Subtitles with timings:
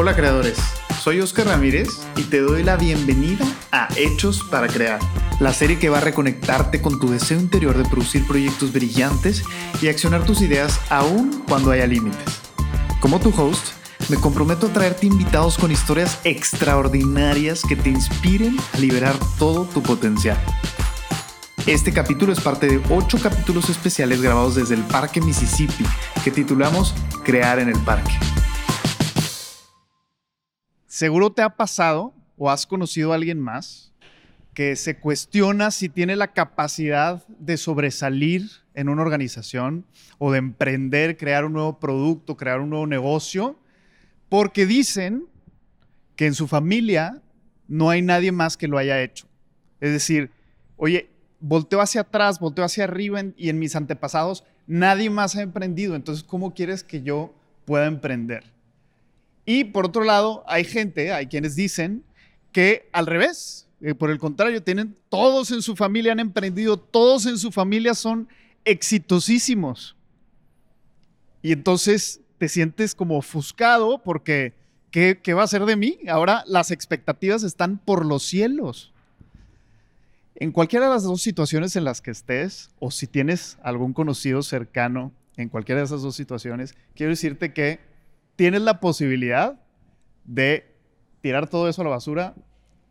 [0.00, 0.58] Hola creadores,
[1.02, 5.00] soy Oscar Ramírez y te doy la bienvenida a Hechos para Crear,
[5.40, 9.42] la serie que va a reconectarte con tu deseo interior de producir proyectos brillantes
[9.82, 12.40] y accionar tus ideas aún cuando haya límites.
[13.00, 13.72] Como tu host,
[14.08, 19.82] me comprometo a traerte invitados con historias extraordinarias que te inspiren a liberar todo tu
[19.82, 20.38] potencial.
[21.66, 25.84] Este capítulo es parte de ocho capítulos especiales grabados desde el Parque Mississippi
[26.22, 26.94] que titulamos
[27.24, 28.14] Crear en el Parque.
[30.98, 33.92] Seguro te ha pasado o has conocido a alguien más
[34.52, 39.86] que se cuestiona si tiene la capacidad de sobresalir en una organización
[40.18, 43.60] o de emprender, crear un nuevo producto, crear un nuevo negocio,
[44.28, 45.26] porque dicen
[46.16, 47.22] que en su familia
[47.68, 49.28] no hay nadie más que lo haya hecho.
[49.78, 50.32] Es decir,
[50.76, 55.94] oye, volteo hacia atrás, volteo hacia arriba y en mis antepasados nadie más ha emprendido.
[55.94, 57.32] Entonces, ¿cómo quieres que yo
[57.66, 58.57] pueda emprender?
[59.50, 62.04] Y por otro lado, hay gente, hay quienes dicen
[62.52, 67.24] que al revés, eh, por el contrario, tienen todos en su familia han emprendido, todos
[67.24, 68.28] en su familia son
[68.66, 69.96] exitosísimos.
[71.40, 74.52] Y entonces te sientes como ofuscado porque
[74.90, 75.98] ¿qué, ¿qué va a ser de mí?
[76.10, 78.92] Ahora las expectativas están por los cielos.
[80.34, 84.42] En cualquiera de las dos situaciones en las que estés, o si tienes algún conocido
[84.42, 87.87] cercano en cualquiera de esas dos situaciones, quiero decirte que
[88.38, 89.58] tienes la posibilidad
[90.24, 90.72] de
[91.20, 92.36] tirar todo eso a la basura,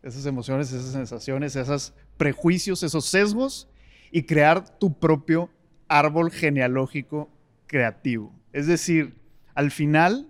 [0.02, 3.66] esas emociones, esas sensaciones, esos prejuicios, esos sesgos,
[4.12, 5.48] y crear tu propio
[5.88, 7.30] árbol genealógico
[7.66, 8.30] creativo.
[8.52, 9.14] Es decir,
[9.54, 10.28] al final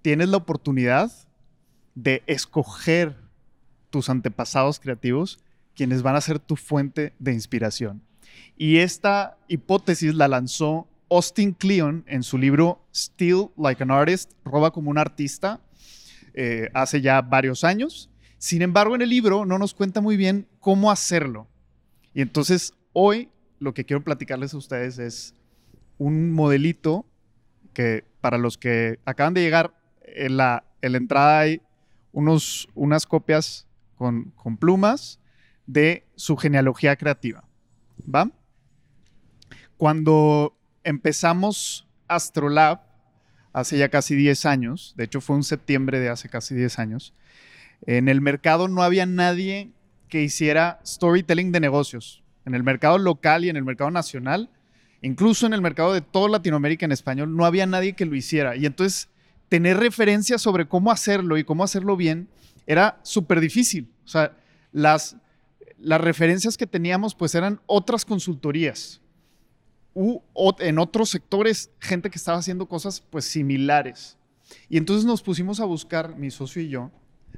[0.00, 1.10] tienes la oportunidad
[1.96, 3.16] de escoger
[3.90, 5.40] tus antepasados creativos
[5.74, 8.00] quienes van a ser tu fuente de inspiración.
[8.56, 14.70] Y esta hipótesis la lanzó Austin Kleon en su libro Steal Like an Artist, roba
[14.70, 15.60] como un artista,
[16.32, 18.10] eh, hace ya varios años.
[18.38, 21.48] Sin embargo, en el libro no nos cuenta muy bien cómo hacerlo.
[22.14, 23.28] Y entonces hoy
[23.58, 25.34] lo que quiero platicarles a ustedes es
[25.98, 27.06] un modelito
[27.74, 31.60] que para los que acaban de llegar, en la, en la entrada hay
[32.12, 33.66] unos, unas copias
[33.96, 35.20] con, con plumas
[35.66, 37.44] de su genealogía creativa.
[38.12, 38.30] ¿Va?
[39.76, 42.80] Cuando empezamos Astrolab,
[43.52, 47.12] hace ya casi 10 años, de hecho fue un septiembre de hace casi 10 años,
[47.86, 49.70] en el mercado no había nadie
[50.08, 52.22] que hiciera storytelling de negocios.
[52.44, 54.50] En el mercado local y en el mercado nacional,
[55.00, 58.56] incluso en el mercado de toda Latinoamérica en español, no había nadie que lo hiciera.
[58.56, 59.08] Y entonces
[59.48, 62.28] tener referencias sobre cómo hacerlo y cómo hacerlo bien
[62.66, 63.90] era súper difícil.
[64.04, 64.32] O sea,
[64.72, 65.16] las,
[65.78, 69.01] las referencias que teníamos pues eran otras consultorías
[69.94, 70.20] u
[70.58, 74.16] en otros sectores gente que estaba haciendo cosas pues similares.
[74.68, 76.90] Y entonces nos pusimos a buscar, mi socio y yo,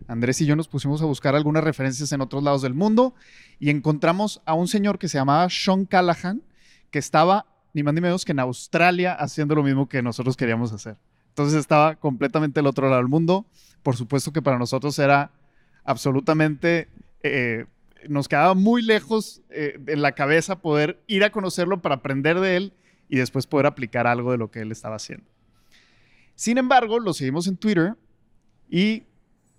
[0.09, 3.15] Andrés y yo nos pusimos a buscar algunas referencias en otros lados del mundo
[3.59, 6.43] y encontramos a un señor que se llamaba Sean Callahan,
[6.91, 10.73] que estaba ni más ni menos que en Australia haciendo lo mismo que nosotros queríamos
[10.73, 10.97] hacer.
[11.29, 13.47] Entonces estaba completamente al otro lado del mundo.
[13.83, 15.33] Por supuesto que para nosotros era
[15.85, 16.89] absolutamente
[17.23, 17.67] eh,
[18.09, 22.57] nos quedaba muy lejos eh, en la cabeza poder ir a conocerlo para aprender de
[22.57, 22.73] él
[23.09, 25.27] y después poder aplicar algo de lo que él estaba haciendo.
[26.35, 27.95] Sin embargo, lo seguimos en Twitter
[28.69, 29.05] y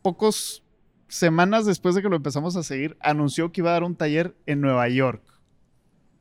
[0.02, 0.64] pocos
[1.08, 4.36] semanas después de que lo empezamos a seguir, anunció que iba a dar un taller
[4.46, 5.24] en Nueva York.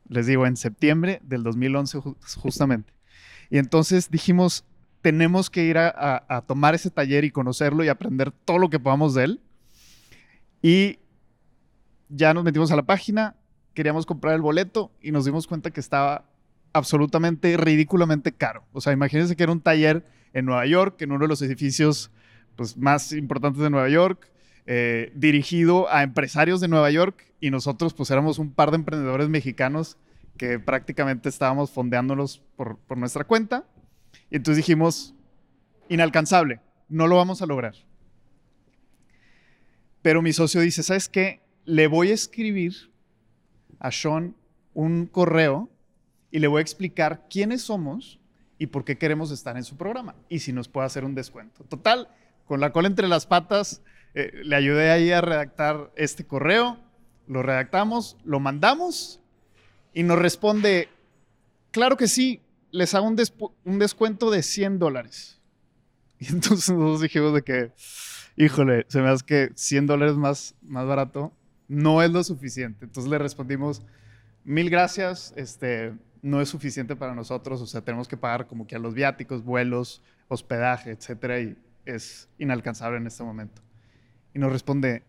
[0.07, 1.99] Les digo, en septiembre del 2011
[2.37, 2.93] justamente.
[3.49, 4.63] Y entonces dijimos,
[5.01, 8.79] tenemos que ir a, a tomar ese taller y conocerlo y aprender todo lo que
[8.79, 9.41] podamos de él.
[10.61, 10.99] Y
[12.09, 13.35] ya nos metimos a la página,
[13.73, 16.25] queríamos comprar el boleto y nos dimos cuenta que estaba
[16.73, 18.63] absolutamente ridículamente caro.
[18.73, 22.11] O sea, imagínense que era un taller en Nueva York, en uno de los edificios
[22.55, 24.29] pues, más importantes de Nueva York,
[24.65, 29.29] eh, dirigido a empresarios de Nueva York y nosotros pues éramos un par de emprendedores
[29.29, 29.97] mexicanos
[30.37, 33.65] que prácticamente estábamos fondeándolos por, por nuestra cuenta.
[34.29, 35.13] Y entonces dijimos,
[35.87, 36.59] inalcanzable,
[36.89, 37.75] no lo vamos a lograr.
[40.01, 41.44] Pero mi socio dice, ¿sabes qué?
[41.65, 42.91] Le voy a escribir
[43.79, 44.35] a Sean
[44.73, 45.69] un correo
[46.31, 48.19] y le voy a explicar quiénes somos
[48.57, 51.63] y por qué queremos estar en su programa y si nos puede hacer un descuento.
[51.65, 52.07] Total,
[52.45, 53.81] con la cola entre las patas,
[54.13, 56.79] eh, le ayudé ahí a redactar este correo,
[57.27, 59.19] lo redactamos, lo mandamos
[59.93, 60.89] y nos responde,
[61.71, 62.41] claro que sí,
[62.71, 65.39] les hago un, descuento de 100 dólares.
[66.17, 67.71] Y entonces nosotros dijimos de que,
[68.37, 71.33] híjole, se me hace que 100 dólares más, más barato
[71.67, 72.85] no es lo suficiente.
[72.85, 73.81] Entonces le respondimos,
[74.43, 78.75] mil gracias, este, no es suficiente para nosotros, o sea, tenemos que pagar como que
[78.75, 83.61] a los viáticos, vuelos, hospedaje, etcétera, y, es inalcanzable en este momento.
[84.33, 85.03] Y nos responde,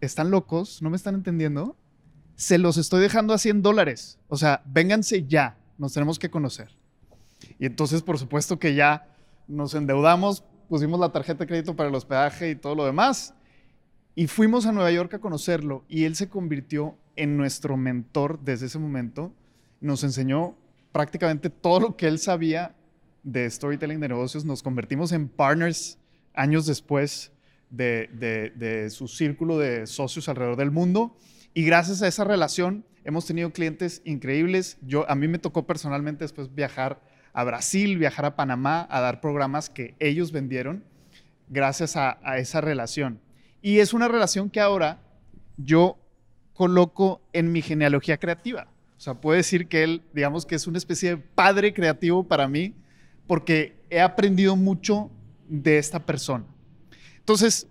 [0.00, 0.82] ¿están locos?
[0.82, 1.76] ¿No me están entendiendo?
[2.36, 4.18] Se los estoy dejando a 100 dólares.
[4.28, 6.76] O sea, vénganse ya, nos tenemos que conocer.
[7.58, 9.08] Y entonces, por supuesto que ya
[9.48, 13.34] nos endeudamos, pusimos la tarjeta de crédito para el hospedaje y todo lo demás.
[14.14, 18.66] Y fuimos a Nueva York a conocerlo y él se convirtió en nuestro mentor desde
[18.66, 19.32] ese momento.
[19.80, 20.54] Nos enseñó
[20.92, 22.74] prácticamente todo lo que él sabía
[23.22, 24.44] de storytelling de negocios.
[24.44, 25.98] Nos convertimos en partners
[26.34, 27.32] años después
[27.70, 31.16] de, su círculo de socios alrededor del mundo.
[31.54, 34.76] Y gracias a esa relación hemos tenido clientes increíbles.
[34.82, 37.00] Yo, a mí me tocó personalmente después viajar
[37.32, 40.84] a Brasil, viajar a Panamá, a dar programas que ellos vendieron
[41.48, 43.18] gracias a esa relación.
[43.62, 45.00] Y es una relación que ahora
[45.56, 45.96] yo
[46.52, 48.66] coloco en mi genealogía creativa.
[48.96, 52.46] O sea, puedo decir que él, digamos que es una especie de padre creativo para
[52.48, 52.74] mí,
[53.26, 55.10] porque he aprendido mucho
[55.48, 56.44] de esta persona.
[57.18, 57.66] Entonces,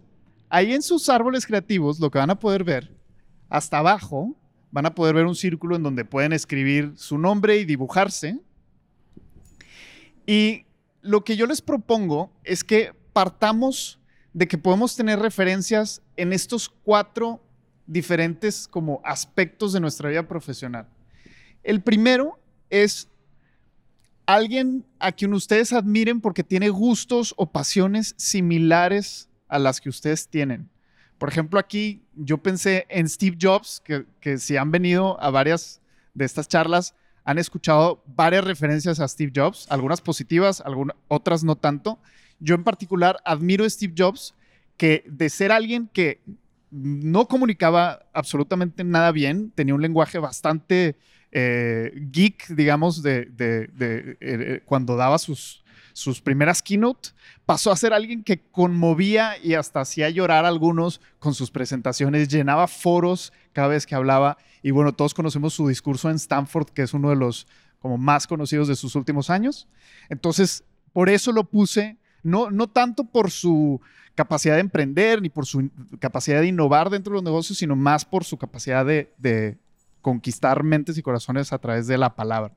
[0.49, 2.93] ahí en sus árboles creativos, lo que van a poder ver,
[3.49, 4.35] hasta abajo,
[4.71, 8.39] van a poder ver un círculo en donde pueden escribir su nombre y dibujarse.
[10.25, 10.65] Y
[11.01, 14.00] lo que yo les propongo es que partamos
[14.33, 17.41] de que podemos tener referencias en estos cuatro
[17.85, 20.87] diferentes como aspectos de nuestra vida profesional.
[21.63, 22.39] El primero
[22.69, 23.09] es
[24.25, 30.27] alguien a quien ustedes admiren porque tiene gustos o pasiones similares a las que ustedes
[30.27, 30.69] tienen.
[31.17, 35.81] Por ejemplo, aquí yo pensé en Steve Jobs, que, que si han venido a varias
[36.13, 41.55] de estas charlas, han escuchado varias referencias a Steve Jobs, algunas positivas, algunas, otras no
[41.55, 41.99] tanto.
[42.41, 44.35] Yo en particular admiro a Steve Jobs,
[44.75, 46.21] que de ser alguien que
[46.71, 50.97] no comunicaba absolutamente nada bien, tenía un lenguaje bastante
[51.31, 57.09] eh, geek, digamos, de, eh, eh, cuando daba sus, sus primeras keynote,
[57.45, 62.27] pasó a ser alguien que conmovía y hasta hacía llorar a algunos con sus presentaciones,
[62.27, 66.83] llenaba foros cada vez que hablaba y bueno, todos conocemos su discurso en Stanford, que
[66.83, 67.47] es uno de los
[67.79, 69.67] como más conocidos de sus últimos años.
[70.09, 73.81] Entonces, por eso lo puse no, no tanto por su
[74.15, 75.69] capacidad de emprender ni por su
[75.99, 79.57] capacidad de innovar dentro de los negocios, sino más por su capacidad de,
[80.01, 82.55] conquistar mentes y corazones a través de la palabra.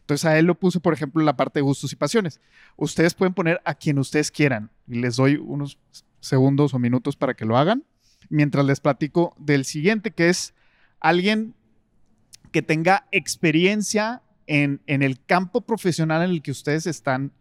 [0.00, 2.38] Entonces a él lo puse, por ejemplo, en la parte de gustos y pasiones.
[2.76, 5.78] Ustedes pueden poner a quien ustedes quieran y les doy unos
[6.20, 7.84] segundos o minutos para que lo hagan,
[8.28, 10.54] mientras les platico del siguiente, que es
[11.00, 11.54] alguien
[12.50, 17.32] que tenga experiencia en, el campo profesional en el que ustedes están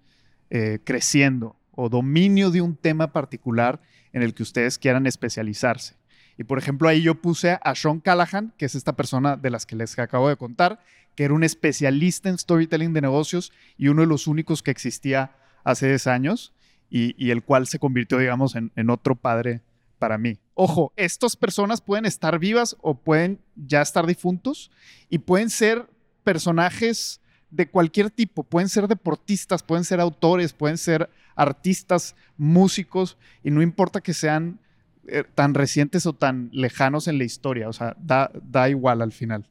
[0.49, 3.81] eh, creciendo o dominio de un tema particular
[4.13, 5.95] en el que ustedes quieran especializarse.
[6.37, 9.65] Y por ejemplo, ahí yo puse a Sean Callahan, que es esta persona de las
[9.65, 10.79] que les acabo de contar,
[11.15, 15.35] que era un especialista en storytelling de negocios y uno de los únicos que existía
[15.63, 16.53] hace 10 años
[16.89, 19.61] y, el cual se convirtió, digamos, en, en otro padre
[19.97, 20.39] para mí.
[20.55, 24.71] Ojo, estas personas pueden estar vivas o pueden ya estar difuntos
[25.09, 25.87] y pueden ser
[26.23, 27.21] personajes
[27.51, 28.43] de cualquier tipo.
[28.43, 34.59] Pueden ser deportistas, pueden ser autores, pueden ser artistas, músicos, y no importa que sean
[35.07, 39.11] eh, tan recientes o tan lejanos en la historia, o sea, da, da igual al
[39.11, 39.47] final.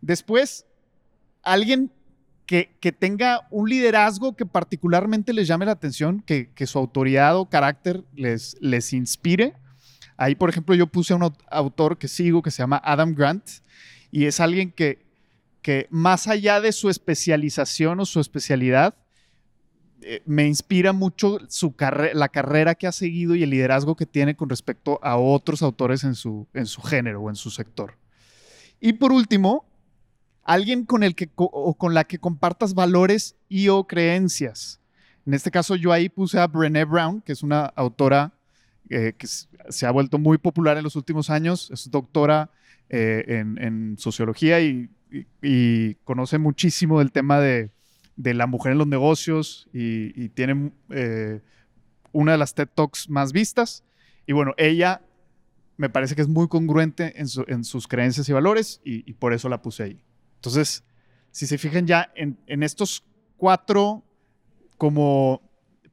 [0.00, 0.66] Después,
[1.42, 1.90] alguien
[2.46, 7.36] que, que, tenga un liderazgo que particularmente les llame la atención, que, que, su autoridad
[7.36, 9.54] o carácter les, les inspire.
[10.16, 13.44] Ahí, por ejemplo, yo puse a un autor que sigo que se llama Adam Grant
[14.10, 15.04] y es alguien que,
[15.62, 18.94] que más allá de su especialización o su especialidad,
[20.02, 21.74] eh, me inspira mucho su
[22.14, 26.04] la carrera que ha seguido y el liderazgo que tiene con respecto a otros autores
[26.04, 27.94] en su, en su género o en su sector.
[28.80, 29.66] Y por último,
[30.44, 34.80] alguien con, el que, o con la que compartas valores y o creencias.
[35.26, 38.32] En este caso yo ahí puse a Brené Brown, que es una autora
[38.88, 42.50] eh, que se ha vuelto muy popular en los últimos años, es doctora
[42.88, 44.88] eh, en, sociología y
[45.42, 47.70] y, conoce muchísimo del tema de,
[48.18, 51.40] la mujer en los negocios y, tiene eh,
[52.12, 53.84] una de las TED Talks más vistas.
[54.26, 55.02] Y bueno, ella
[55.76, 59.62] me parece que es muy congruente en, sus creencias y valores y, por eso la
[59.62, 60.04] puse ahí.
[60.36, 60.84] Entonces,
[61.30, 63.04] si se fijan ya en, en estos
[63.36, 64.04] cuatro
[64.76, 65.42] como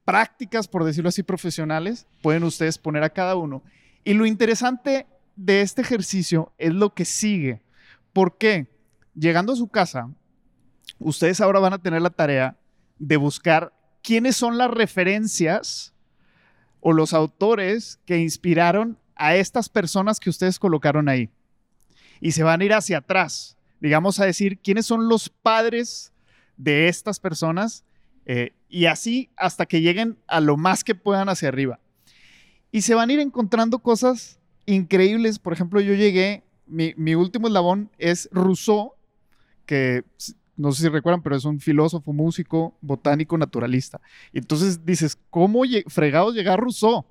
[0.03, 3.63] prácticas, por decirlo así, profesionales, pueden ustedes poner a cada uno.
[4.03, 7.61] Y lo interesante de este ejercicio es lo que sigue.
[8.13, 8.67] ¿Por qué?
[9.15, 10.11] llegando a su casa,
[10.99, 12.57] ustedes ahora van a tener la tarea
[12.97, 15.93] de buscar quiénes son las referencias
[16.79, 21.29] o los autores que inspiraron a estas personas que ustedes colocaron ahí.
[22.21, 26.13] Y se van a ir hacia atrás, digamos a decir quiénes son los padres
[26.57, 27.83] de estas personas
[28.25, 31.79] eh, y así hasta que lleguen a lo más que puedan hacia arriba.
[32.71, 35.39] Y se van a ir encontrando cosas increíbles.
[35.39, 38.93] Por ejemplo, yo llegué, mi, mi último eslabón es Rousseau,
[39.65, 40.03] que
[40.57, 43.99] no sé si recuerdan, pero es un filósofo, músico, botánico, naturalista.
[44.33, 47.05] Entonces dices, ¿cómo fregados llegar Rousseau?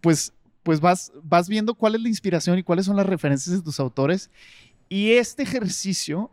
[0.00, 0.32] Pues,
[0.62, 3.78] pues vas, vas viendo cuál es la inspiración y cuáles son las referencias de tus
[3.78, 4.30] autores.
[4.88, 6.30] Y este ejercicio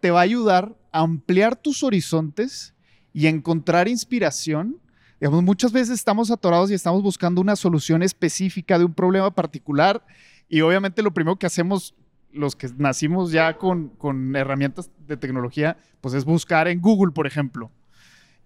[0.00, 2.74] te va a ayudar a ampliar tus horizontes
[3.12, 4.78] y a encontrar inspiración.
[5.20, 10.04] Digamos, muchas veces estamos atorados y estamos buscando una solución específica de un problema particular
[10.48, 11.94] y obviamente lo primero que hacemos
[12.36, 13.92] los que nacimos ya con,
[14.36, 17.70] herramientas de tecnología, pues es buscar en Google, por ejemplo.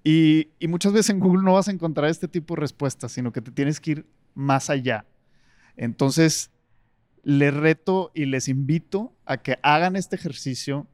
[0.02, 3.32] Y, y, muchas veces en Google no vas a encontrar este tipo de respuestas, sino
[3.32, 5.04] que te tienes que ir más allá.
[5.76, 6.50] Entonces,
[7.22, 10.86] les reto y les invito a que hagan este ejercicio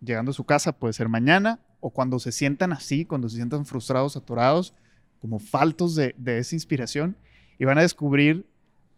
[0.00, 3.66] llegando a su casa, puede ser mañana o cuando se sientan así, cuando se sientan
[3.66, 4.74] frustrados, atorados,
[5.20, 7.16] como faltos de, de esa inspiración,
[7.58, 8.46] y van a descubrir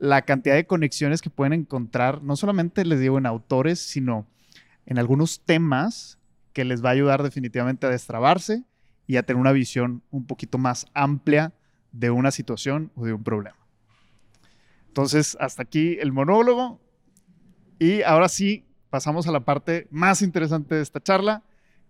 [0.01, 4.27] la cantidad de conexiones que pueden encontrar, no solamente les digo en autores, sino
[4.87, 6.19] en algunos temas
[6.55, 8.65] que les va a ayudar definitivamente a destrabarse
[9.07, 11.53] y a tener una visión un poquito más amplia
[11.93, 13.59] de una situación o de un problema.
[14.89, 16.81] Entonces, hasta aquí el monólogo.
[17.79, 21.45] Y ahora sí, pasamos a la parte más interesante de esta charla,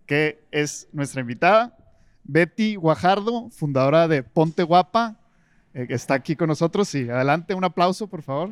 [0.05, 1.77] que es nuestra invitada,
[2.25, 5.20] Betty Guajardo, fundadora de Ponte Guapa,
[5.73, 6.93] eh, está aquí con nosotros.
[6.95, 8.51] Y adelante, un aplauso, por favor.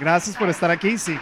[0.00, 1.16] Gracias por estar aquí, sí.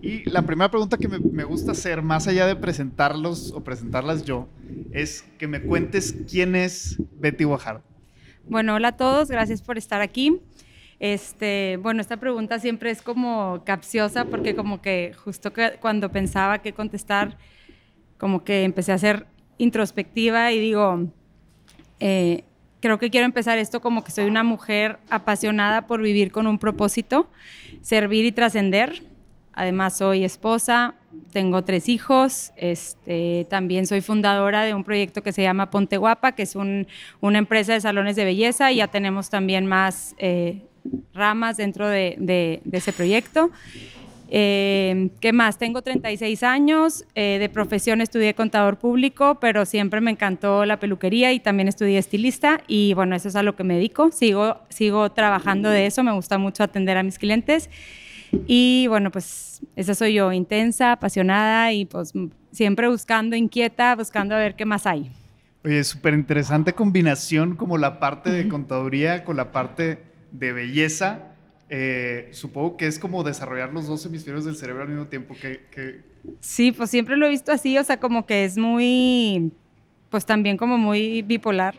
[0.00, 4.48] Y la primera pregunta que me, gusta hacer, más allá de presentarlos o presentarlas yo,
[4.92, 7.82] es que me cuentes quién es Betty Guajardo.
[8.46, 10.42] Bueno, hola a todos, gracias por estar aquí.
[11.00, 16.74] Este, bueno, esta pregunta siempre es como capciosa porque como que justo cuando pensaba qué
[16.74, 17.38] contestar,
[18.24, 19.26] como que empecé a ser
[19.58, 21.08] introspectiva y digo,
[22.00, 22.44] eh,
[22.80, 26.58] creo que quiero empezar esto como que soy una mujer apasionada por vivir con un
[26.58, 27.28] propósito,
[27.82, 29.02] servir y trascender.
[29.52, 30.94] Además soy esposa,
[31.34, 36.32] tengo tres hijos, este, también soy fundadora de un proyecto que se llama Ponte Guapa,
[36.32, 40.62] que es una empresa de salones de belleza y ya tenemos también más eh,
[41.12, 43.50] ramas dentro de, de ese proyecto.
[44.28, 45.58] Eh, ¿Qué más?
[45.58, 51.32] Tengo 36 años, eh, de profesión estudié contador público, pero siempre me encantó la peluquería
[51.32, 54.10] y también estudié estilista y bueno, eso es a lo que me dedico.
[54.12, 57.68] Sigo, sigo trabajando de eso, me gusta mucho atender a mis clientes
[58.46, 62.12] y bueno, pues esa soy yo, intensa, apasionada y pues
[62.50, 65.10] siempre buscando, inquieta, buscando a ver qué más hay.
[65.64, 69.98] Oye, súper interesante combinación como la parte de contaduría con la parte
[70.30, 71.33] de belleza
[71.76, 76.04] eh, supongo que es como desarrollar los dos hemisferios del cerebro al mismo tiempo que,
[76.38, 79.50] Sí, pues siempre lo he visto así, o sea, como que es muy,
[80.08, 81.74] pues también como muy bipolar,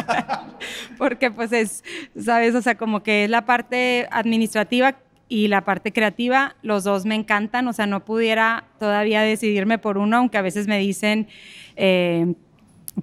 [0.98, 1.84] porque pues es,
[2.18, 2.54] ¿sabes?
[2.54, 4.96] O sea, como que es la parte administrativa
[5.28, 9.98] y la parte creativa, los dos me encantan, o sea, no pudiera todavía decidirme por
[9.98, 11.28] uno, aunque a veces me dicen
[11.76, 12.32] eh,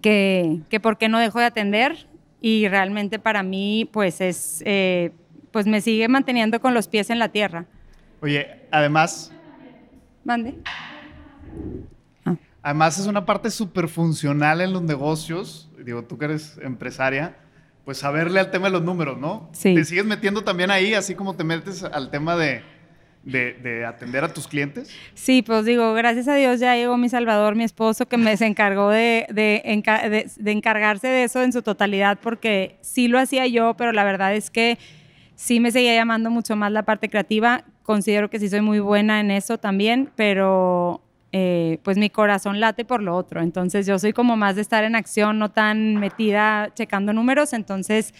[0.02, 2.08] que, que por qué no dejo de atender
[2.42, 4.64] y realmente para mí pues es...
[4.66, 5.12] Eh,
[5.58, 7.66] pues me sigue manteniendo con los pies en la tierra.
[8.22, 9.32] Oye, además...
[10.24, 10.54] Mande.
[12.26, 12.36] Ah.
[12.62, 17.38] Además es una parte súper funcional en los negocios, digo, tú que eres empresaria,
[17.86, 19.50] pues saberle al tema de los números, ¿no?
[19.52, 19.74] Sí.
[19.74, 22.62] ¿Te sigues metiendo también ahí, así como te metes al tema de,
[23.24, 24.92] de, atender a tus clientes?
[25.16, 28.46] Sí, pues digo, gracias a Dios ya llegó mi Salvador, mi esposo, que me se
[28.46, 29.64] encargó de, de,
[30.38, 34.36] de, encargarse de eso en su totalidad, porque sí lo hacía yo, pero la verdad
[34.36, 34.78] es que
[35.38, 37.64] sí me seguía llamando mucho más la parte creativa.
[37.84, 41.02] Considero que sí soy muy buena en eso también, pero
[41.32, 43.42] eh, pues mi corazón late por lo otro.
[43.42, 47.54] Entonces yo soy como más de estar en acción, no tan metida checando números.
[47.54, 48.16] Entonces,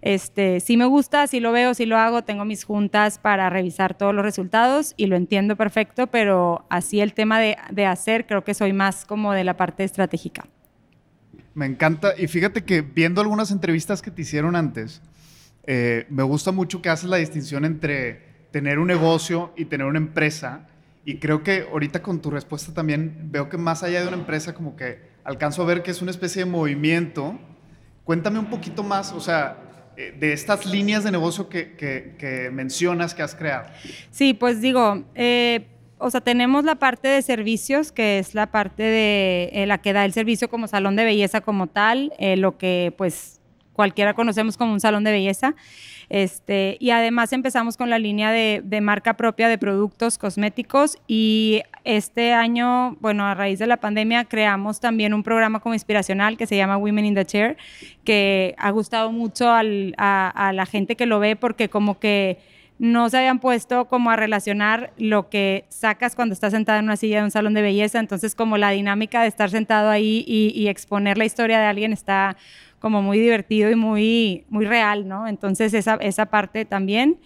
[0.00, 2.22] este, sí me gusta, sí lo veo, sí lo hago.
[2.22, 7.14] Tengo mis juntas para revisar todos los resultados y lo entiendo perfecto, pero así el
[7.14, 10.46] tema de, de hacer, creo que soy más como de la parte estratégica.
[11.52, 12.14] Me encanta.
[12.16, 15.02] Y fíjate que viendo algunas entrevistas que te hicieron antes,
[15.64, 19.98] eh, me gusta mucho que haces la distinción entre tener un negocio y tener una
[19.98, 20.66] empresa.
[21.04, 24.54] Y creo que ahorita con tu respuesta también veo que más allá de una empresa
[24.54, 27.38] como que alcanzo a ver que es una especie de movimiento.
[28.04, 33.22] Cuéntame un poquito más, o sea, eh, de estas líneas de negocio que, mencionas que
[33.22, 33.68] has creado.
[34.10, 35.66] Sí, pues digo, eh,
[35.98, 40.04] o sea, tenemos la parte de servicios, que es la parte de la que da
[40.04, 43.39] el servicio como salón de belleza como tal, lo que pues
[43.72, 45.54] cualquiera conocemos como un salón de belleza.
[46.10, 52.32] Este, y además empezamos con la línea de, marca propia de productos cosméticos y este
[52.32, 56.56] año, bueno, a raíz de la pandemia, creamos también un programa como inspiracional que se
[56.56, 57.56] llama Women in the Chair,
[58.02, 62.38] que ha gustado mucho a, la gente que lo ve porque como que
[62.80, 66.96] no se habían puesto como a relacionar lo que sacas cuando estás sentada en una
[66.96, 68.00] silla de un salón de belleza.
[68.00, 72.38] Entonces, como la dinámica de estar sentado ahí y, exponer la historia de alguien está
[72.80, 75.28] como muy divertido y muy, muy real, ¿no?
[75.28, 77.18] Entonces, esa, esa parte también.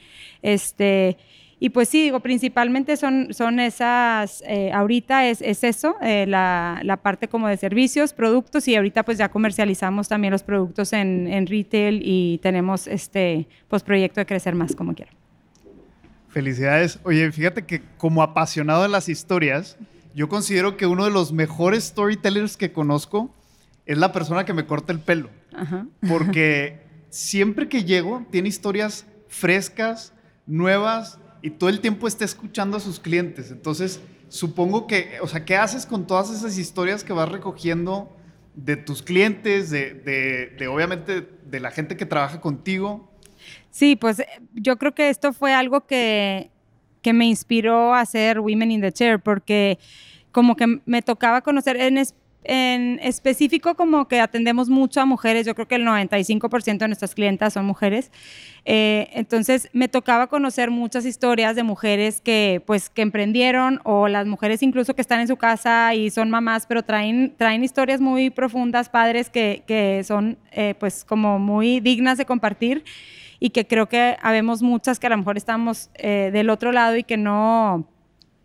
[0.43, 1.17] Este,
[1.61, 6.81] y pues sí, digo, principalmente son, son esas, eh, ahorita es, es eso, eh, la,
[6.83, 11.27] la, parte como de servicios, productos, y ahorita pues ya comercializamos también los productos en,
[11.27, 15.15] en retail y tenemos este, pues proyecto de crecer más como quieran.
[16.29, 16.99] Felicidades.
[17.05, 19.79] Oye, fíjate que como apasionado de las historias,
[20.15, 23.31] yo considero que uno de los mejores storytellers que conozco
[23.87, 25.31] es la persona que me corta el pelo.
[26.09, 26.81] Porque
[27.11, 30.13] siempre que llego, tiene historias frescas,
[30.47, 33.51] nuevas, y todo el tiempo está escuchando a sus clientes.
[33.51, 38.11] Entonces, supongo que, o sea, ¿qué haces con todas esas historias que vas recogiendo
[38.55, 39.95] de tus clientes, de,
[40.57, 43.11] de obviamente de la gente que trabaja contigo?
[43.71, 46.51] Sí, pues eh, yo creo que esto fue algo que,
[47.03, 49.79] que me inspiró a hacer Women in the Chair, porque
[50.33, 52.03] como que me tocaba conocer en,
[52.45, 57.15] en específico como que atendemos mucho a mujeres, yo creo que el 95% de nuestras
[57.15, 58.11] clientas son mujeres,
[58.67, 64.27] eh, entonces me tocaba conocer muchas historias de mujeres que pues que emprendieron o las
[64.27, 68.31] mujeres incluso que están en su casa y son mamás, pero traen, traen historias muy
[68.31, 72.85] profundas, padres que, que son eh, pues como muy dignas de compartir
[73.41, 76.97] y que creo que habemos muchas que a lo mejor estamos eh, del otro lado
[76.97, 77.87] y que no,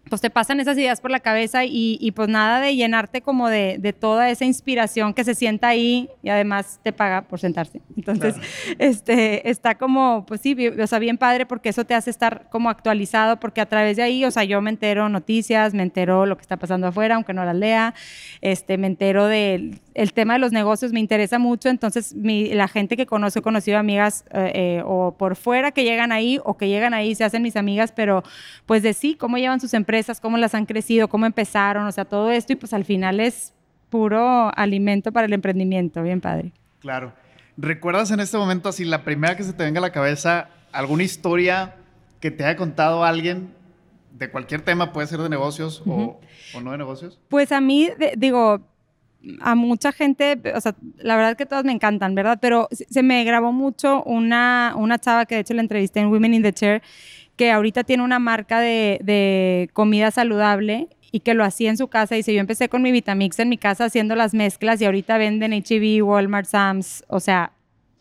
[0.09, 3.77] pues te pasan esas ideas por la cabeza y, pues nada de llenarte como de,
[3.79, 7.81] de, toda esa inspiración que se sienta ahí y además te paga por sentarse.
[7.95, 8.35] Entonces,
[8.79, 12.69] este, está como, pues sí, o sea, bien padre porque eso te hace estar como
[12.69, 16.35] actualizado porque a través de ahí, o sea, yo me entero noticias, me entero lo
[16.35, 17.93] que está pasando afuera, aunque no las lea,
[18.41, 22.97] este, me entero del el tema de los negocios me interesa mucho, entonces la gente
[22.97, 26.67] que conozco, he conocido amigas eh, eh, o por fuera que llegan ahí o que
[26.67, 28.23] llegan ahí se hacen mis amigas, pero
[28.65, 32.05] pues de sí, cómo llevan sus empresas, cómo las han crecido, cómo empezaron, o sea,
[32.05, 33.53] todo esto y pues al final es
[33.89, 36.51] puro alimento para el emprendimiento, bien padre.
[36.79, 37.13] Claro.
[37.57, 41.03] ¿Recuerdas en este momento así la primera que se te venga a la cabeza alguna
[41.03, 41.75] historia
[42.19, 43.53] que te haya contado alguien
[44.17, 46.19] de cualquier tema, puede ser de negocios o,
[46.61, 47.19] no de negocios?
[47.29, 48.61] Pues a mí, digo,
[49.41, 52.39] a mucha gente, o sea, la verdad que todas me encantan, ¿verdad?
[52.41, 56.35] Pero se me grabó mucho una, una chava que de hecho la entrevisté en Women
[56.35, 56.81] in the Chair,
[57.35, 61.87] que ahorita tiene una marca de, de comida saludable y que lo hacía en su
[61.87, 62.15] casa.
[62.15, 65.53] Dice, yo empecé con mi Vitamix en mi casa haciendo las mezclas y ahorita venden
[65.53, 67.53] HEB, Walmart, Sam's, o sea,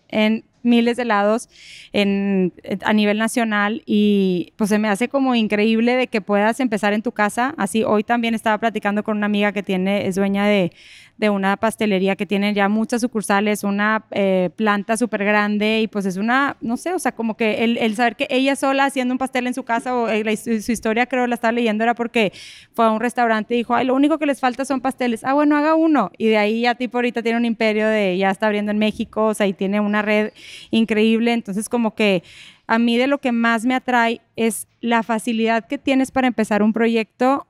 [0.09, 1.48] en miles de lados
[1.92, 2.52] en,
[2.83, 7.02] a nivel nacional y pues se me hace como increíble de que puedas empezar en
[7.02, 7.54] tu casa.
[7.57, 10.72] Así hoy también estaba platicando con una amiga que tiene, es dueña de,
[11.18, 16.07] de una pastelería que tiene ya muchas sucursales, una eh, planta súper grande y pues
[16.07, 19.18] es una, no sé, o sea, como que el, saber que ella sola haciendo un
[19.18, 22.33] pastel en su casa o eh, su, historia creo la estaba leyendo era porque
[22.72, 25.24] fue a un restaurante y dijo, ay, lo único que les falta son pasteles.
[25.24, 26.12] Ah, bueno, haga uno.
[26.18, 29.26] Y de ahí ya tipo ahorita tiene un imperio de, ya está abriendo en México,
[29.26, 30.33] o sea, y tiene una red
[30.70, 31.33] increíble.
[31.33, 32.22] Entonces como que
[32.68, 36.62] a mí de lo que más me atrae es la facilidad que tienes para empezar
[36.62, 37.47] un proyecto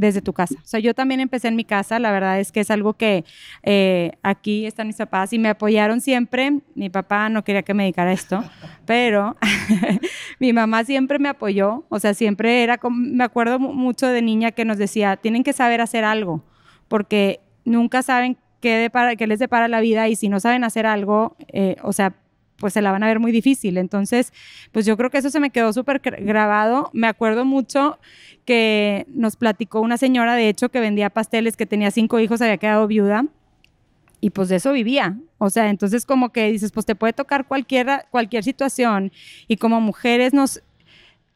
[0.00, 0.54] desde tu casa.
[0.56, 3.24] O sea, yo también empecé en mi casa, la verdad es que es algo que
[3.62, 6.60] eh, aquí están mis papás y me apoyaron siempre.
[6.74, 8.42] Mi papá no quería que me dedicara a esto,
[8.86, 9.36] pero
[10.40, 14.52] mi mamá siempre me apoyó, o sea, siempre era, como, me acuerdo mucho de niña
[14.52, 16.42] que nos decía, tienen que saber hacer algo,
[16.88, 21.36] porque nunca saben qué, qué les depara la vida y si no saben hacer algo,
[21.48, 22.14] eh, o sea,
[22.60, 23.78] pues se la van a ver muy difícil.
[23.78, 24.32] Entonces,
[24.70, 26.90] pues yo creo que eso se me quedó súper grabado.
[26.92, 27.98] Me acuerdo mucho
[28.44, 32.58] que nos platicó una señora, de hecho, que vendía pasteles, que tenía cinco hijos, había
[32.58, 33.24] quedado viuda.
[34.20, 35.18] Y pues de eso vivía.
[35.38, 39.10] O sea, entonces como que dices, pues te puede tocar cualquier, cualquier situación.
[39.48, 40.62] Y como mujeres nos,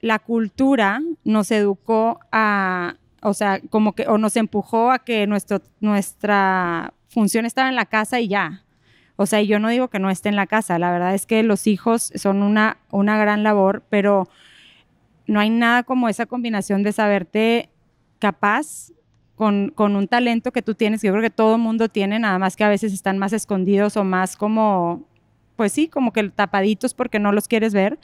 [0.01, 6.93] la cultura nos educó a, o sea, como que, o nos empujó a que nuestra
[7.09, 8.64] función estaba en la casa y ya.
[9.17, 11.43] O sea, yo no digo que no esté en la casa, la verdad es que
[11.43, 14.29] los hijos son una, una gran labor, pero
[15.27, 17.71] no hay nada como esa combinación de saberte
[18.19, 18.91] capaz
[19.37, 22.39] con, con, un talento que tú tienes, que yo creo que todo mundo tiene, nada
[22.39, 25.07] más que a veces están más escondidos o más como,
[25.57, 27.99] pues sí, como que tapaditos porque no los quieres ver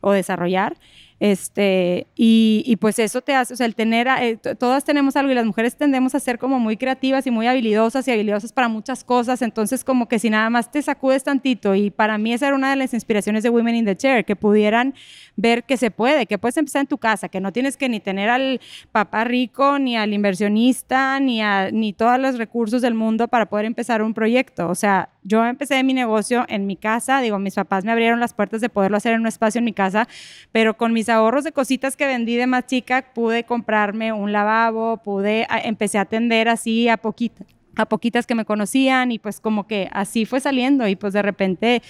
[0.00, 0.76] o desarrollar.
[1.18, 5.34] Este, y, pues eso te hace, o sea, el tener, eh, todas tenemos algo y
[5.34, 9.02] las mujeres tendemos a ser como muy creativas y muy habilidosas y habilidosas para muchas
[9.02, 12.56] cosas, entonces como que si nada más te sacudes tantito y para mí esa era
[12.56, 14.94] una de las inspiraciones de Women in the Chair, que pudieran
[15.36, 18.00] ver que se puede, que puedes empezar en tu casa, que no tienes que ni
[18.00, 23.28] tener al papá rico, ni al inversionista, ni, a, ni todos los recursos del mundo
[23.28, 24.68] para poder empezar un proyecto.
[24.68, 28.32] O sea, yo empecé mi negocio en mi casa, digo, mis papás me abrieron las
[28.32, 30.08] puertas de poderlo hacer en un espacio en mi casa,
[30.52, 34.98] pero con mis ahorros de cositas que vendí de más chica, pude comprarme un lavabo,
[34.98, 37.46] pude, empecé a atender así a poquitas
[37.76, 41.22] a poquitas que me conocían y pues como que así fue saliendo y pues de
[41.22, 41.82] repente,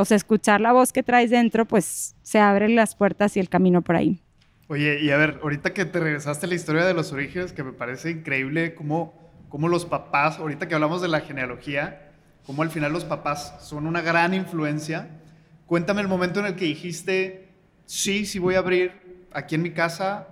[0.00, 3.50] o sea, escuchar la voz que traes dentro, pues se abren las puertas y el
[3.50, 4.22] camino por ahí.
[4.68, 7.62] Oye, y a ver, ahorita que te regresaste a la historia de los orígenes, que
[7.62, 9.12] me parece increíble cómo,
[9.50, 12.12] cómo los papás, ahorita que hablamos de la genealogía,
[12.46, 15.06] cómo al final los papás son una gran influencia.
[15.66, 17.48] Cuéntame el momento en el que dijiste,
[17.84, 18.92] sí, sí voy a abrir
[19.32, 20.28] aquí en mi casa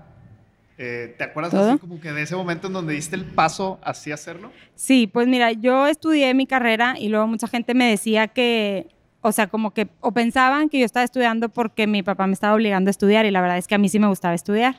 [0.80, 4.12] eh, ¿Te acuerdas así como que de ese momento en donde diste el paso así
[4.12, 4.52] hacerlo?
[4.76, 8.86] Sí, pues mira, yo estudié mi carrera y luego mucha gente me decía que,
[9.20, 12.54] o sea, como que, o pensaban que yo estaba estudiando porque mi papá me estaba
[12.54, 14.76] obligando a estudiar y la verdad es que a mí sí me gustaba estudiar.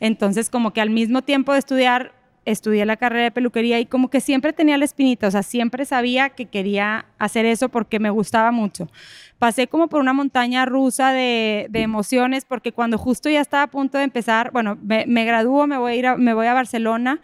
[0.00, 2.12] Entonces, como que al mismo tiempo de estudiar,
[2.44, 5.84] estudié la carrera de peluquería y como que siempre tenía la espinita, o sea, siempre
[5.84, 8.88] sabía que quería hacer eso porque me gustaba mucho
[9.38, 13.98] pasé como por una montaña rusa de, emociones, porque cuando justo ya estaba a punto
[13.98, 17.20] de empezar, bueno, me, me gradúo, me voy a ir me voy a Barcelona,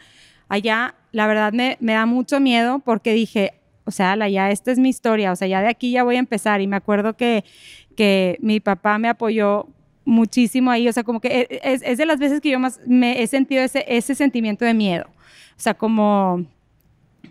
[0.48, 4.88] allá la verdad me da mucho miedo porque dije, o sea, ya esta es mi
[4.88, 6.60] historia, o sea, ya de aquí ya voy a empezar.
[6.60, 7.44] Y me acuerdo que,
[7.96, 9.66] que mi papá me apoyó
[10.04, 12.80] muchísimo ahí, o sea, como que e, es, es de las veces que yo más
[12.86, 15.06] me he sentido ese, ese sentimiento de miedo.
[15.56, 16.44] O sea, como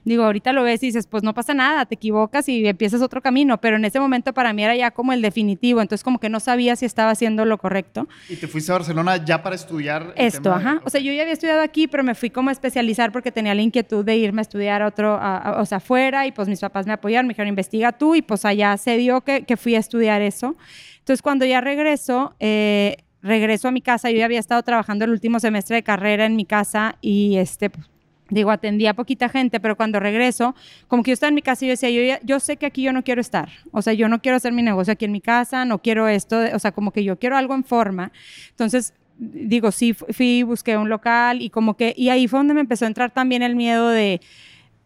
[0.04, 3.22] Digo, ahorita lo ves y dices, pues no pasa nada, te equivocas y empiezas otro
[3.22, 6.30] camino, pero en ese momento para mí era ya como el definitivo, entonces como que
[6.30, 8.08] no sabía si estaba haciendo lo correcto.
[8.30, 10.14] ¿Y te fuiste a Barcelona ya para estudiar?
[10.16, 10.82] Esto, ajá.
[10.86, 13.54] O sea, yo ya había estudiado aquí, pero me fui como a especializar porque tenía
[13.54, 15.20] la inquietud de irme a estudiar a otro,
[15.58, 18.46] o sea, afuera y pues mis papás me apoyaron, me dijeron, investiga tú y pues
[18.46, 20.56] allá se dio que, que fui a estudiar eso.
[21.00, 25.12] Entonces cuando ya regreso, eh, regreso a mi casa, yo ya había estado trabajando el
[25.12, 27.91] último semestre de carrera en mi casa y este, pues,
[28.32, 30.56] digo, atendía a poquita gente, pero cuando regreso,
[30.88, 32.82] como que yo estaba en mi casa y yo decía, yo, yo sé que aquí
[32.82, 35.22] yo no quiero estar, o sea, yo no quiero hacer mi negocio aquí en mi
[35.22, 38.12] casa, no quiero esto, o sea, como que yo quiero algo en forma.
[38.50, 42.62] Entonces, digo, sí, fui, busqué un local y como que, y ahí fue donde me
[42.62, 44.22] empezó a entrar también el miedo de,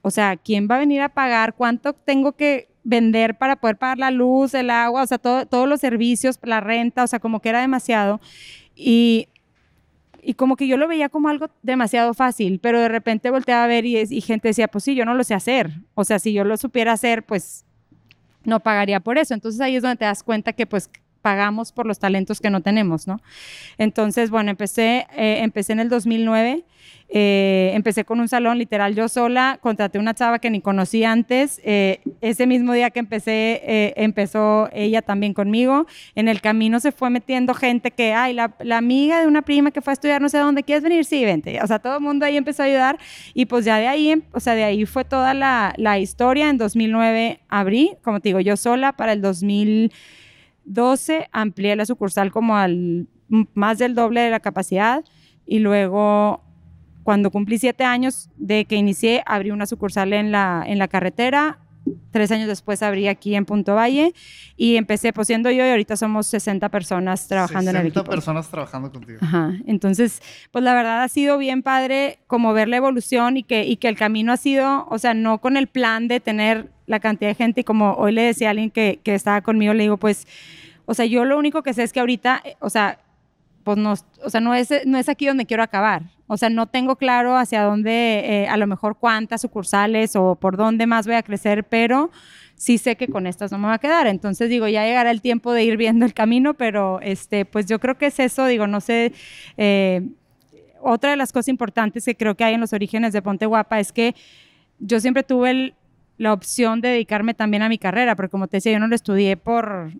[0.02, 1.54] o sea, ¿quién va a venir a pagar?
[1.54, 5.80] ¿Cuánto tengo que vender para poder pagar la luz, el agua, o sea, todos los
[5.80, 8.22] servicios, la renta, o sea, como que era demasiado.
[8.76, 9.28] Y
[10.26, 13.68] y como que yo lo veía como algo demasiado fácil, pero de repente volteaba a
[13.68, 15.72] ver y, y, gente decía, pues sí, yo no lo sé hacer.
[15.94, 17.64] O sea, si yo lo supiera hacer, pues
[18.44, 19.34] no pagaría por eso.
[19.34, 20.90] Entonces ahí es donde te das cuenta que pues
[21.26, 23.20] pagamos por los talentos que no tenemos, ¿no?
[23.80, 26.64] Entonces, bueno, empecé, eh, empecé en el 2009,
[27.10, 31.60] eh, empecé con un salón literal yo sola, contraté una chava que ni conocí antes,
[31.64, 37.10] eh, ese mismo día que empecé, empezó ella también conmigo, en el camino se fue
[37.10, 40.30] metiendo gente que, ay, la, la, amiga de una prima que fue a estudiar no
[40.30, 41.06] sé dónde, ¿quieres venir?
[41.06, 43.00] Sí, vente, o sea, todo el mundo ahí empezó a ayudar
[43.34, 46.60] y pues ya de ahí, o sea, de ahí fue toda la, la historia, en
[46.60, 49.92] 2009 abrí, como te digo, yo sola para el 2000
[50.66, 53.08] 12 amplié la sucursal como al
[53.54, 55.04] más del doble de la capacidad
[55.46, 56.42] y luego
[57.04, 61.60] cuando cumplí siete años de que inicié abrí una sucursal en la, en la carretera.
[62.12, 64.14] Tres años después abrí aquí en Punto Valle
[64.58, 68.00] y empecé pues siendo yo y ahorita somos 60 personas trabajando en el equipo.
[68.00, 69.20] 60 personas trabajando contigo.
[69.22, 69.54] Ajá.
[69.68, 70.22] Entonces,
[70.52, 73.88] pues la verdad ha sido bien padre como ver la evolución y que, y que
[73.88, 77.36] el camino ha sido, o sea, no con el plan de tener la cantidad de
[77.36, 80.28] gente y como hoy le decía a alguien que, que estaba conmigo, le digo, pues,
[80.86, 83.00] o sea, yo lo único que sé es que ahorita, eh, o sea,
[83.64, 83.94] pues no,
[84.24, 86.04] o sea, no es, no es aquí donde quiero acabar.
[86.28, 90.58] O sea, no tengo claro hacia dónde, eh, a lo mejor cuántas sucursales o por
[90.58, 92.10] dónde más voy a crecer, pero
[92.56, 94.08] sí sé que con estas no me va a quedar.
[94.08, 97.80] Entonces digo, ya llegará el tiempo de ir viendo el camino, pero este, pues yo
[97.80, 99.14] creo que es eso, digo, no sé.
[99.58, 100.02] Eh,
[100.82, 103.80] otra de las cosas importantes que creo que hay en los orígenes de Ponte Guapa
[103.80, 104.16] es que
[104.80, 105.74] yo siempre tuve
[106.18, 108.96] la opción de dedicarme también a mi carrera, porque como te decía, yo no lo
[108.96, 109.92] estudié por,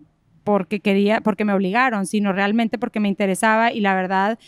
[0.44, 4.38] porque quería, porque me obligaron, sino realmente porque me interesaba y la verdad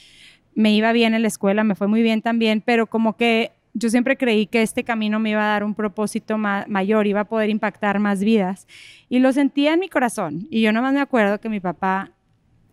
[0.58, 3.90] me iba bien en la escuela, me fue muy bien también, pero como que yo
[3.90, 7.48] siempre creí que este camino me iba a dar un propósito mayor, iba a poder
[7.48, 8.66] impactar más vidas.
[9.08, 10.48] Y lo sentía en mi corazón.
[10.50, 12.10] Y yo nomás me acuerdo que mi papá,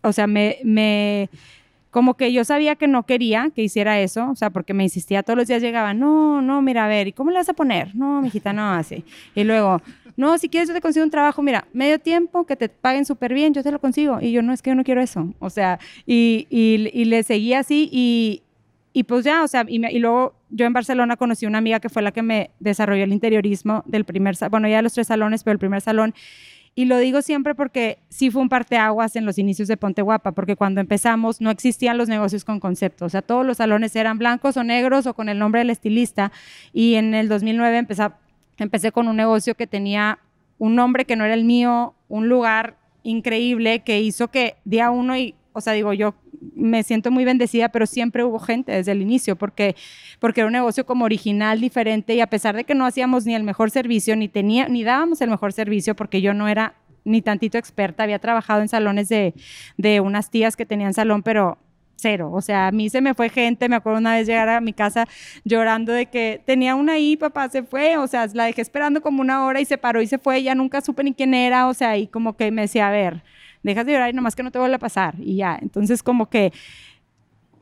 [0.02, 1.30] o sea, me, me
[1.92, 5.22] como que yo sabía que no quería que hiciera eso, o sea, porque me insistía
[5.22, 7.94] todos los días, llegaba, no, no, mira, a ver, ¿y cómo le vas a poner?
[7.94, 9.04] No, mijita, no, así.
[9.36, 9.80] Y luego,
[10.16, 13.34] no, si quieres yo te consigo un trabajo, mira, medio tiempo, que te paguen súper
[13.34, 14.18] bien, yo te lo consigo.
[14.20, 15.32] Y yo, no, es que yo no quiero eso.
[15.38, 18.42] O sea, y, y, le seguí así y,
[18.94, 21.90] y pues ya, o sea, y, y, luego yo en Barcelona conocí una amiga que
[21.90, 25.44] fue la que me desarrolló el interiorismo del primer, bueno, ya de los tres salones,
[25.44, 26.14] pero el primer salón.
[26.74, 30.32] y lo digo siempre porque sí fue un parteaguas en los inicios de Ponte Guapa,
[30.32, 34.18] porque cuando empezamos no existían los negocios con concepto, o sea, todos los salones eran
[34.18, 36.32] blancos o negros o con el nombre del estilista
[36.72, 38.04] y en el 2009 empecé,
[38.58, 40.18] empecé con un negocio que tenía
[40.58, 45.16] un nombre que no era el mío, un lugar increíble que hizo que día uno
[45.16, 46.14] y, o sea, digo, yo
[46.54, 49.76] me siento muy bendecida, pero siempre hubo gente desde el inicio, porque,
[50.18, 53.34] porque era un negocio como original, diferente, y a pesar de que no hacíamos ni
[53.34, 57.22] el mejor servicio, ni, tenía, ni dábamos el mejor servicio, porque yo no era ni
[57.22, 59.34] tantito experta, había trabajado en salones de,
[59.76, 61.58] de unas tías que tenían salón, pero
[61.96, 62.30] cero.
[62.32, 64.72] O sea, a mí se me fue gente, me acuerdo una vez llegar a mi
[64.72, 65.06] casa
[65.44, 69.20] llorando de que tenía una ahí, papá se fue, o sea, la dejé esperando como
[69.20, 71.74] una hora y se paró y se fue, ya nunca supe ni quién era, o
[71.74, 73.22] sea, y como que me decía, a ver,
[73.62, 75.58] dejas de llorar y nomás que no te vuelva a pasar y ya.
[75.60, 76.52] Entonces, como que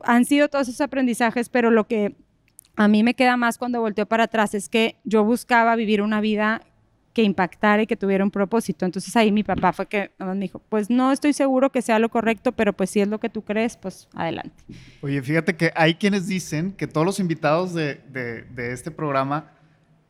[0.01, 2.15] han sido todos esos aprendizajes, pero lo que
[2.75, 6.21] a mí me queda más cuando volteo para atrás es que yo buscaba vivir una
[6.21, 6.61] vida
[7.15, 8.85] que impactara y que tuviera un propósito.
[8.85, 12.09] Entonces ahí mi papá fue que me dijo, pues no estoy seguro que sea lo
[12.09, 14.51] correcto, pero pues si es lo que tú crees, pues adelante.
[15.01, 19.53] Oye, fíjate que hay quienes dicen que todos los invitados de, de, este programa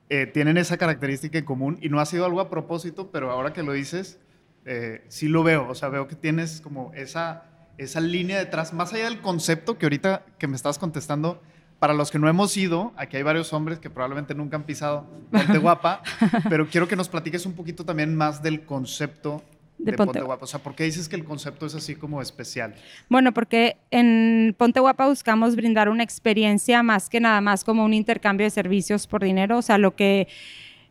[0.09, 3.53] eh, tienen esa característica en común y no ha sido algo a propósito, pero ahora
[3.53, 4.17] que lo dices,
[4.65, 5.69] eh, sí lo veo.
[5.69, 7.43] O sea, veo que tienes como esa,
[7.77, 11.39] esa línea detrás, más allá del concepto que ahorita que me estás contestando,
[11.79, 15.07] para los que no hemos ido, aquí hay varios hombres que probablemente nunca han pisado
[15.31, 16.01] Ponte Guapa,
[16.49, 19.43] pero quiero que nos platiques un poquito también más del concepto
[19.77, 20.45] de, Ponte, Guapa.
[20.45, 22.75] O sea, ¿por qué dices que el concepto es así como especial?
[23.09, 27.93] Bueno, porque en Ponte Guapa buscamos brindar una experiencia más que nada más como un
[27.93, 29.57] intercambio de servicios por dinero.
[29.57, 30.27] O sea, lo que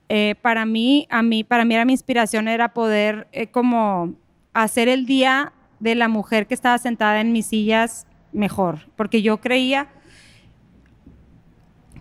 [0.08, 4.14] eh, para mí, a mí, para mí era mi inspiración era poder eh, como
[4.52, 9.38] hacer el día de la mujer que estaba sentada en mis sillas mejor, porque yo
[9.38, 9.88] creía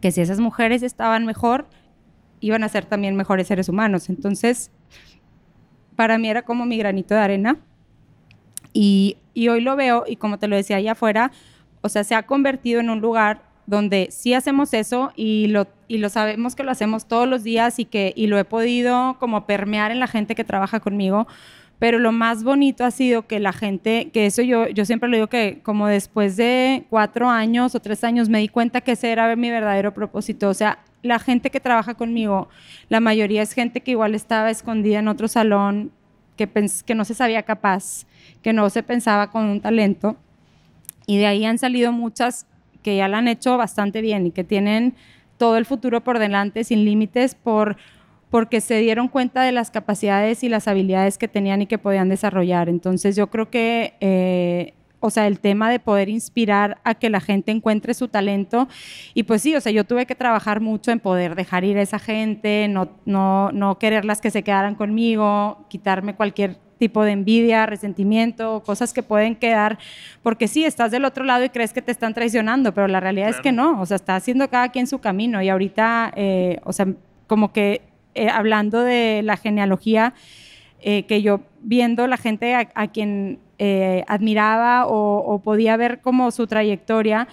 [0.04, 1.66] que si esas mujeres estaban mejor,
[2.42, 4.10] iban a ser también mejores seres humanos.
[4.10, 4.70] Entonces,
[5.96, 7.58] para mí era como mi granito de arena.
[8.74, 9.16] Y,
[9.50, 11.32] hoy lo veo, y como te lo decía allá afuera,
[11.80, 16.00] o sea, se ha convertido en un lugar donde sí hacemos eso y lo, y
[16.00, 19.46] lo sabemos que lo hacemos todos los días y que y lo he podido como
[19.46, 21.28] permear en la gente que trabaja conmigo
[21.84, 25.18] pero lo más bonito ha sido que la gente, que eso yo, yo siempre lo
[25.18, 29.12] digo que como después de cuatro años o tres años me di cuenta que ese
[29.12, 30.48] era mi verdadero propósito.
[30.48, 32.48] O sea, la gente que trabaja conmigo,
[32.88, 35.92] la mayoría es gente que igual estaba escondida en otro salón,
[36.38, 36.48] que,
[36.86, 38.06] que no se sabía capaz,
[38.42, 40.16] que no se pensaba con un talento.
[41.06, 42.48] Y de ahí han salido muchas
[42.82, 44.96] que ya la han hecho bastante bien y que tienen
[45.38, 47.76] todo el futuro por delante sin límites por
[48.34, 52.10] porque se dieron cuenta de las capacidades y las habilidades que tenían y que podían
[52.10, 52.68] desarrollar.
[52.68, 57.22] Entonces yo creo que, eh, o sea, el tema de poder inspirar a que la
[57.22, 58.68] gente encuentre su talento,
[59.14, 61.84] y pues sí, o sea, yo tuve que trabajar mucho en poder dejar ir a
[61.84, 67.68] esa gente, no, no, no quererlas que se quedaran conmigo, quitarme cualquier tipo de envidia,
[67.68, 69.78] resentimiento, cosas que pueden quedar,
[70.24, 73.30] porque sí, estás del otro lado y crees que te están traicionando, pero la realidad
[73.30, 76.74] es que no, o sea, está haciendo cada quien su camino y ahorita, eh, o
[76.74, 76.88] sea,
[77.28, 80.14] como que eh, hablando de la genealogía,
[80.82, 86.46] eh, que yo viendo la gente a, quien eh, admiraba o, podía ver como su
[86.46, 87.28] trayectoria,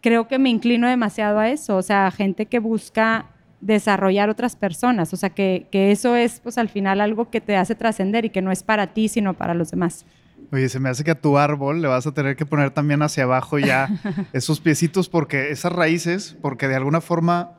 [0.00, 3.26] creo que me inclino demasiado a eso, o sea, gente que busca
[3.60, 7.56] desarrollar otras personas, o sea, que, que eso es pues al final algo que te
[7.56, 10.04] hace trascender y que no es para ti, sino para los demás.
[10.50, 13.00] Oye, se me hace que a tu árbol le vas a tener que poner también
[13.02, 13.88] hacia abajo ya
[14.32, 17.52] esos piecitos, porque esas raíces, porque de alguna forma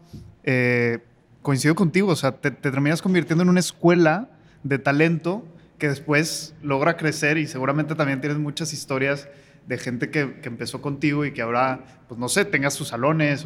[1.44, 4.30] coincido contigo, o sea, te, terminas convirtiendo en una escuela
[4.64, 5.46] de talento
[5.78, 9.28] que después logra crecer y seguramente también tienes muchas historias
[9.68, 13.46] de gente que, empezó contigo y que ahora, pues no sé, tenga sus salones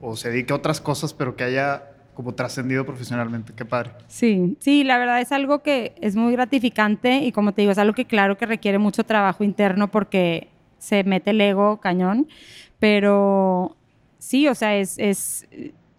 [0.00, 3.52] o, se dedique a otras cosas, pero que haya como trascendido profesionalmente.
[3.54, 3.90] Qué padre.
[4.06, 7.78] Sí, sí, la verdad es algo que es muy gratificante y como te digo, es
[7.78, 12.28] algo que claro que requiere mucho trabajo interno porque se mete el ego cañón,
[12.78, 13.76] pero
[14.18, 15.48] sí, o sea, es, es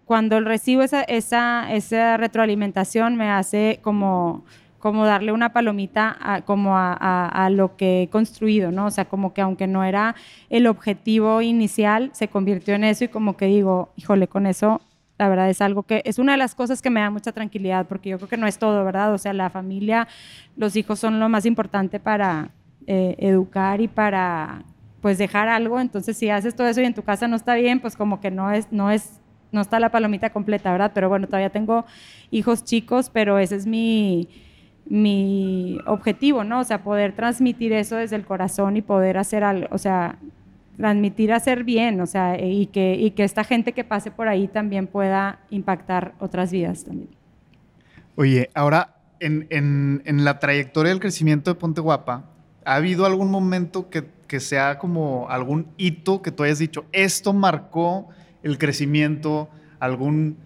[0.06, 4.44] cuando recibo esa, retroalimentación me hace como,
[4.82, 8.86] darle una palomita a, lo que he construido, ¿no?
[8.86, 10.14] O sea, como que aunque no era
[10.48, 14.80] el objetivo inicial, se convirtió en eso y como que digo, híjole, con eso
[15.18, 17.86] la verdad es algo que es una de las cosas que me da mucha tranquilidad
[17.86, 19.12] porque yo creo que no es todo, ¿verdad?
[19.12, 20.06] O sea, la familia,
[20.56, 22.50] los hijos son lo más importante para
[22.86, 24.62] eh, educar y para
[25.00, 27.80] pues dejar algo, entonces si haces todo eso y en tu casa no está bien,
[27.80, 29.20] pues como que no es, no es
[29.56, 30.92] no está la palomita completa, ¿verdad?
[30.94, 31.86] Pero bueno, todavía tengo
[32.30, 34.28] hijos chicos, pero ese es mi,
[34.84, 36.60] mi objetivo, ¿no?
[36.60, 40.18] O sea, poder transmitir eso desde el corazón y poder hacer algo, o sea,
[40.76, 44.46] transmitir hacer bien, o sea, y que, y que esta gente que pase por ahí
[44.46, 47.08] también pueda impactar otras vidas también.
[48.14, 52.26] Oye, ahora en, en, en, la trayectoria del crecimiento de Ponte Guapa,
[52.66, 57.32] ¿ha habido algún momento que, que, sea como algún hito que tú hayas dicho, esto
[57.32, 58.10] marcó
[58.46, 59.48] el crecimiento,
[59.80, 60.38] algún,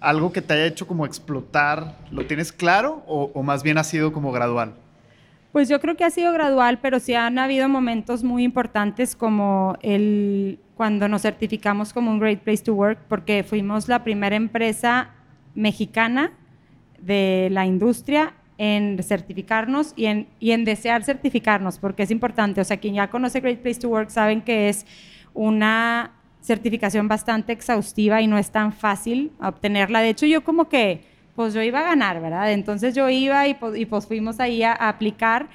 [0.00, 1.96] algo que te haya hecho como explotar?
[2.10, 4.74] ¿Lo tienes claro o, más bien ha sido como gradual?
[5.52, 9.76] Pues yo creo que ha sido gradual, pero sí han habido momentos muy importantes como
[9.82, 15.10] el cuando nos certificamos como un Great Place to Work, porque fuimos la primera empresa
[15.54, 16.32] mexicana
[16.98, 22.60] de la industria en certificarnos y en, y en desear certificarnos, porque es importante.
[22.60, 24.84] O sea, quien ya conoce Great Place to Work saben que es
[25.32, 26.10] una
[26.44, 30.00] certificación bastante exhaustiva y no es tan fácil obtenerla.
[30.00, 31.00] De hecho, yo como que
[31.34, 32.52] pues yo iba a ganar, ¿verdad?
[32.52, 35.48] Entonces yo iba y pues, y pues fuimos ahí a, aplicar.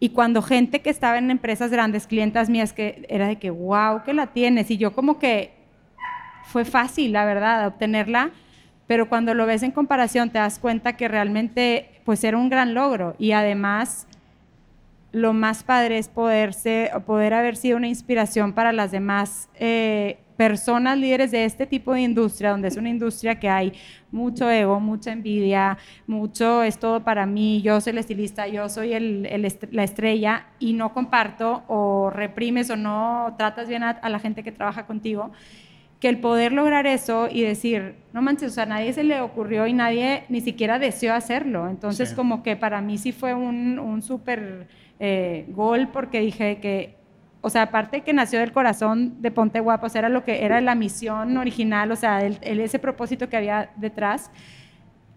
[0.00, 4.02] Y cuando gente que estaba en empresas grandes, clientas mías, que era de que, wow,
[4.04, 4.70] que la tienes.
[4.70, 5.52] Y yo como que
[6.44, 8.32] fue fácil, la verdad, obtenerla.
[8.86, 12.74] Pero cuando lo ves en comparación, te das cuenta que realmente, pues era un gran
[12.74, 13.14] logro.
[13.18, 14.06] Y además,
[15.12, 20.98] lo más padre es poderse, poder haber sido una inspiración para las demás eh, personas
[20.98, 23.72] líderes de este tipo de industria, donde es una industria que hay
[24.10, 28.94] mucho ego, mucha envidia, mucho es todo para mí, yo soy el estilista, yo soy
[28.94, 34.42] el, la estrella y no comparto o reprimes o no tratas bien a, la gente
[34.42, 35.32] que trabaja contigo,
[36.00, 39.20] que el poder lograr eso y decir, no manches, o sea, a nadie se le
[39.20, 41.68] ocurrió y nadie ni siquiera deseó hacerlo.
[41.68, 44.68] Entonces, como que para mí sí fue un, un súper
[45.00, 47.03] eh, gol porque dije que
[47.44, 50.74] o sea, aparte que nació del corazón de Ponte Guapos, era lo que era la
[50.74, 54.30] misión original, o sea, el, ese propósito que había detrás,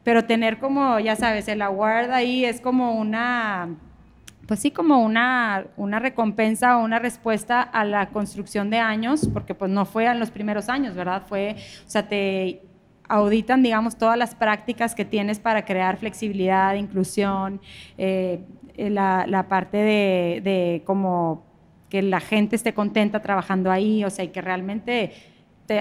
[0.03, 3.69] pero tener como, ya sabes, el award ahí es como una,
[4.45, 9.55] pues sí, como una, una recompensa o una respuesta a la construcción de años, porque
[9.55, 11.23] pues no fue en los primeros años, ¿verdad?
[11.27, 12.61] Fue, o sea, te
[13.07, 17.61] auditan, digamos, todas las prácticas que tienes para crear flexibilidad, inclusión,
[17.97, 18.41] eh,
[18.75, 21.46] la, la, parte de, de como
[21.89, 25.13] que la gente esté contenta trabajando ahí, o sea, y que realmente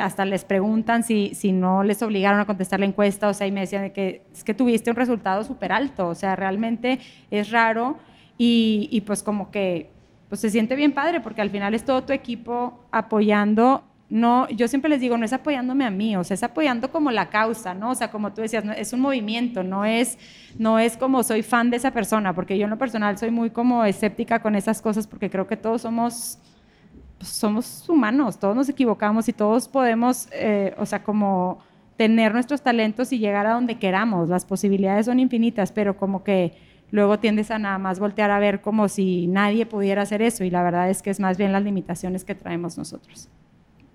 [0.00, 3.52] hasta les preguntan si, si no les obligaron a contestar la encuesta, o sea, y
[3.52, 6.98] me decían que es que tuviste un resultado súper alto, o sea, realmente
[7.30, 7.96] es raro
[8.36, 9.90] y, y pues como que
[10.28, 14.68] pues se siente bien padre porque al final es todo tu equipo apoyando no, yo
[14.68, 17.74] siempre les digo, no es apoyándome a mí, o sea, es apoyando como la causa,
[17.74, 17.90] ¿no?
[17.90, 20.16] O sea, como tú decías, es un movimiento, no es,
[20.58, 23.50] no es como soy fan de esa persona, porque yo en lo personal soy muy
[23.50, 26.38] como escéptica con esas cosas, porque creo que todos somos,
[27.18, 31.58] pues, somos humanos, todos nos equivocamos y todos podemos, eh, o sea, como
[31.96, 36.52] tener nuestros talentos y llegar a donde queramos, las posibilidades son infinitas, pero como que
[36.92, 40.50] luego tiendes a nada más voltear a ver como si nadie pudiera hacer eso, y
[40.50, 43.30] la verdad es que es más bien las limitaciones que traemos nosotros.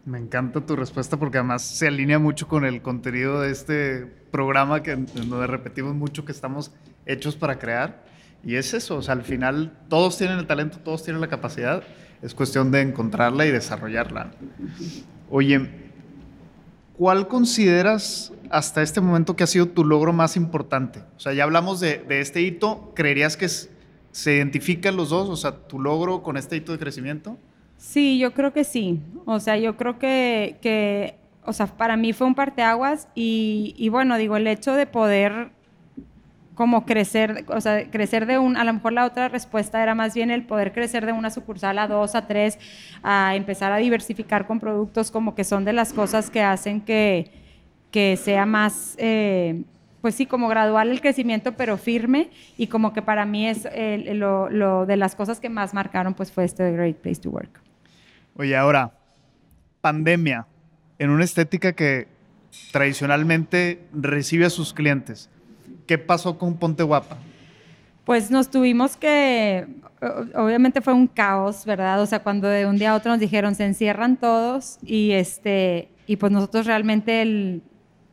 [0.04, 4.82] Me encanta tu respuesta porque además se alinea mucho con el contenido de este programa
[4.82, 6.72] que, donde repetimos mucho que estamos
[7.06, 8.04] hechos para crear.
[8.44, 11.84] Y es eso, o sea, al final todos tienen el talento, todos tienen la capacidad,
[12.24, 14.32] es cuestión de encontrarla y desarrollarla.
[15.30, 15.70] Oye,
[16.98, 21.04] ¿cuál consideras hasta este momento que ha sido tu logro más importante?
[21.16, 25.30] O sea, ya hablamos de este hito, ¿creerías que se identifican los dos?
[25.30, 27.38] O sea, tu logro con este hito de crecimiento.
[27.82, 29.02] Sí, yo creo que sí.
[29.26, 33.90] O sea, yo creo que, que o sea, para mí fue un parteaguas y, y
[33.90, 35.50] bueno, digo, el hecho de poder
[36.54, 40.14] como crecer, o sea, crecer de un, a lo mejor la otra respuesta era más
[40.14, 42.60] bien el poder crecer de una sucursal a dos, a tres,
[43.02, 47.32] a empezar a diversificar con productos como que son de las cosas que hacen que,
[47.90, 49.64] que sea más, eh,
[50.02, 53.68] pues sí, como gradual el crecimiento, pero firme y como que para mí es
[54.14, 57.71] lo, lo, de las cosas que más marcaron, pues fue este Great Place to Work.
[58.36, 58.94] Oye, ahora,
[59.82, 60.48] pandemia,
[61.00, 62.08] en una estética que
[62.72, 65.30] tradicionalmente recibe a sus clientes.
[65.88, 67.18] ¿Qué pasó con Ponte Guapa?
[68.06, 69.68] Pues nos tuvimos que,
[70.36, 72.02] obviamente fue un caos, ¿verdad?
[72.02, 75.90] O sea, cuando de un día a otro nos dijeron se encierran todos y este
[76.08, 77.62] y pues nosotros realmente el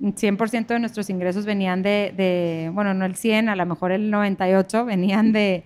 [0.00, 4.84] 100% de nuestros ingresos venían de, bueno, no el 100, a lo mejor el 98
[4.84, 5.64] venían de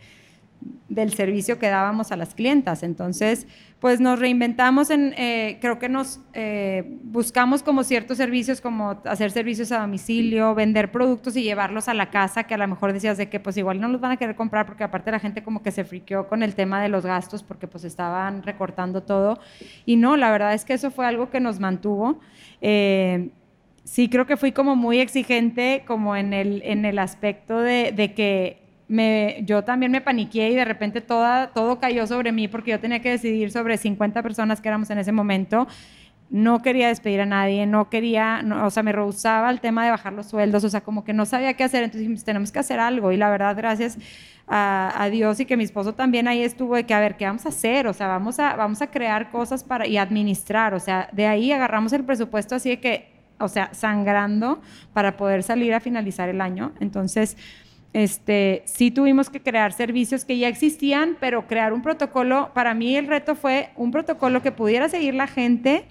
[0.89, 2.83] del servicio que dábamos a las clientas.
[2.83, 3.47] Entonces,
[3.83, 9.33] pues nos reinventamos en, eh, creo que nos eh, buscamos como ciertos servicios, como hacer
[9.33, 13.19] servicios a domicilio, vender productos y llevarlos a la casa, que a lo mejor decías
[13.19, 15.65] de que pues igual no los van a querer comprar porque aparte la gente como
[15.65, 19.41] que se friqueó con el tema de los gastos porque pues estaban recortando todo.
[19.85, 22.21] Y no, la verdad es que eso fue algo que nos mantuvo.
[22.61, 23.31] Eh,
[23.83, 28.15] sí creo que fui como muy exigente como en el, en el aspecto de, de
[28.15, 33.01] que yo también me paniqué y de repente todo cayó sobre mí porque yo tenía
[33.01, 35.67] que decidir sobre 50 personas que éramos en ese momento.
[36.31, 40.15] no quería despedir a nadie, no quería, o sea, me rehusaba el tema de bajar
[40.15, 42.81] los sueldos, o sea, como que no sabía qué hacer, entonces dijimos, tenemos que hacer
[42.81, 43.99] algo y la verdad, gracias
[44.49, 47.47] a, Dios y que mi esposo también ahí estuvo de que, a ver, ¿qué vamos
[47.47, 47.87] a hacer?
[47.87, 51.53] O sea, vamos a, vamos a crear cosas para, y administrar, o sea, de ahí
[51.53, 54.61] agarramos el presupuesto así de que, o sea, sangrando
[54.93, 57.37] para poder salir a finalizar el año, entonces
[57.93, 62.97] este, sí tuvimos que crear servicios que ya existían, pero crear un protocolo, para mí
[62.97, 65.85] el reto fue un protocolo que pudiera seguir la gente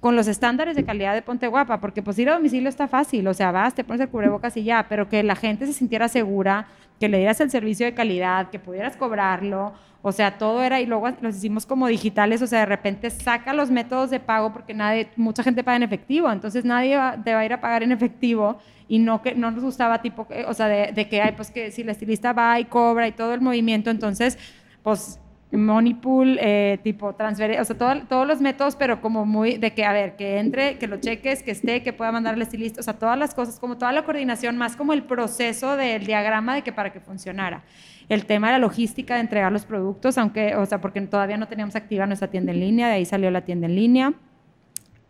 [0.00, 3.26] con los estándares de calidad de Ponte Guapa, porque pues ir a domicilio está fácil,
[3.26, 6.08] o sea, vas, te pones el cubrebocas y ya, pero que la gente se sintiera
[6.08, 6.68] segura,
[7.00, 9.72] que le dieras el servicio de calidad, que pudieras cobrarlo,
[10.08, 13.52] o sea, todo era, y luego los hicimos como digitales, o sea, de repente saca
[13.52, 17.40] los métodos de pago porque nadie, mucha gente paga en efectivo, entonces nadie te va
[17.40, 20.68] a ir a pagar en efectivo y no que no nos gustaba tipo, o sea,
[20.68, 23.90] de, que, hay pues que si la estilista va y cobra y todo el movimiento,
[23.90, 24.38] entonces,
[24.84, 25.18] pues
[25.50, 29.84] money pool, eh, tipo transferencia, o sea, todos los métodos, pero como muy de que,
[29.84, 32.84] a ver, que entre, que lo cheques, que esté, que pueda mandar al estilista, o
[32.84, 36.62] sea, todas las cosas, como toda la coordinación, más como el proceso del diagrama de
[36.62, 37.64] que para que funcionara.
[38.08, 41.48] El tema de la logística de entregar los productos, aunque, o sea, porque todavía no
[41.48, 44.14] teníamos activa nuestra tienda en línea, de ahí salió la tienda en línea.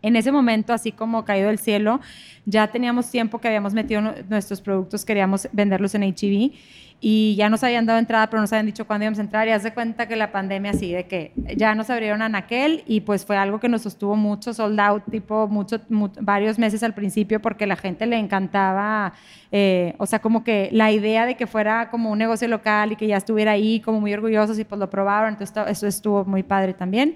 [0.01, 1.99] En ese momento, así como caído del cielo,
[2.45, 6.53] ya teníamos tiempo que habíamos metido nuestros productos, queríamos venderlos en HIV
[6.99, 9.51] y ya nos habían dado entrada, pero nos habían dicho cuándo íbamos a entrar y
[9.51, 13.23] hace cuenta que la pandemia así, de que ya nos abrieron a Naquel y pues
[13.23, 17.67] fue algo que nos sostuvo mucho, sold out, tipo mucho, varios meses al principio porque
[17.67, 19.13] la gente le encantaba,
[19.51, 22.95] eh, o sea, como que la idea de que fuera como un negocio local y
[22.95, 26.41] que ya estuviera ahí, como muy orgullosos y pues lo probaron, entonces eso estuvo muy
[26.41, 27.15] padre también.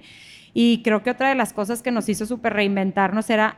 [0.54, 3.56] Y creo que otra de las cosas que nos hizo súper reinventarnos era,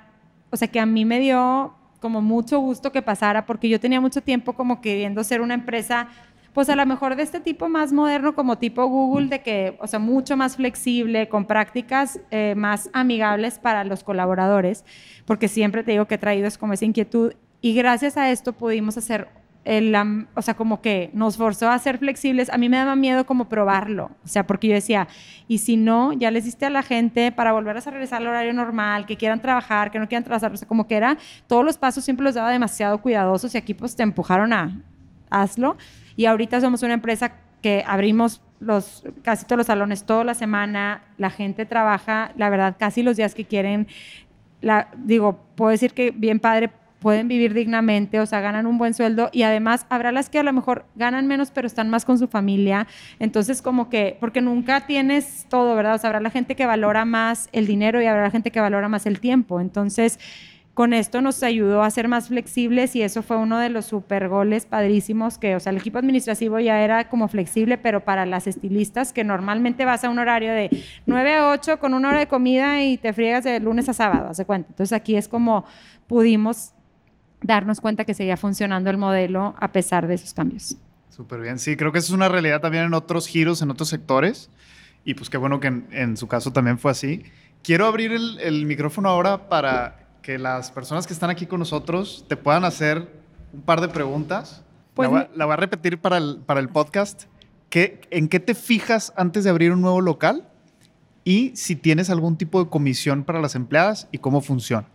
[0.50, 1.74] o sea, que a mí me dio
[2.04, 6.08] como mucho gusto que pasara, porque yo tenía mucho tiempo como queriendo ser una empresa,
[6.52, 9.86] pues a lo mejor de este tipo más moderno, como tipo Google, de que, o
[9.86, 14.84] sea, mucho más flexible, con prácticas eh, más amigables para los colaboradores,
[15.24, 17.32] porque siempre te digo que he traído es como esa inquietud.
[17.62, 19.28] Y gracias a esto pudimos hacer
[19.64, 19.94] el,
[20.34, 22.50] o sea, como que nos forzó a ser flexibles.
[22.50, 25.08] A mí me daba miedo como probarlo, o sea, porque yo decía,
[25.48, 28.52] y si no, ya les diste a la gente para volver a regresar al horario
[28.52, 31.78] normal, que quieran trabajar, que no quieran trabajar, o sea, como que era, todos los
[31.78, 34.82] pasos siempre los daba demasiado cuidadosos y aquí pues te empujaron a
[35.30, 35.76] hazlo.
[36.16, 41.02] Y ahorita somos una empresa que abrimos los, casi todos los salones toda la semana,
[41.18, 43.88] la gente trabaja, la verdad, casi los días que quieren.
[44.60, 46.70] La, digo, puedo decir que bien padre
[47.04, 50.42] pueden vivir dignamente, o sea, ganan un buen sueldo y además habrá las que a
[50.42, 52.86] lo mejor ganan menos, pero están más con su familia.
[53.18, 55.96] Entonces, como que, porque nunca tienes todo, ¿verdad?
[55.96, 58.58] O sea, habrá la gente que valora más el dinero y habrá la gente que
[58.58, 59.60] valora más el tiempo.
[59.60, 60.18] Entonces,
[60.72, 64.28] con esto nos ayudó a ser más flexibles y eso fue uno de los super
[64.30, 68.46] goles padrísimos que, o sea, el equipo administrativo ya era como flexible, pero para las
[68.46, 70.70] estilistas que normalmente vas a un horario de
[71.04, 74.30] 9 a 8 con una hora de comida y te friegas de lunes a sábado,
[74.30, 74.70] hace cuenta.
[74.70, 75.66] Entonces aquí es como
[76.06, 76.73] pudimos
[77.44, 80.76] darnos cuenta que seguía funcionando el modelo a pesar de esos cambios.
[81.10, 83.88] Súper bien, sí, creo que eso es una realidad también en otros giros, en otros
[83.88, 84.50] sectores,
[85.04, 87.22] y pues qué bueno que en, su caso también fue así.
[87.62, 92.36] Quiero abrir el, micrófono ahora para que las personas que están aquí con nosotros te
[92.36, 93.08] puedan hacer
[93.52, 94.64] un par de preguntas.
[94.94, 97.24] Pues la, voy, a repetir para el, para el podcast.
[97.68, 100.48] ¿Qué, ¿En qué te fijas antes de abrir un nuevo local?
[101.24, 104.86] Y si tienes algún tipo de comisión para las empleadas y cómo funciona.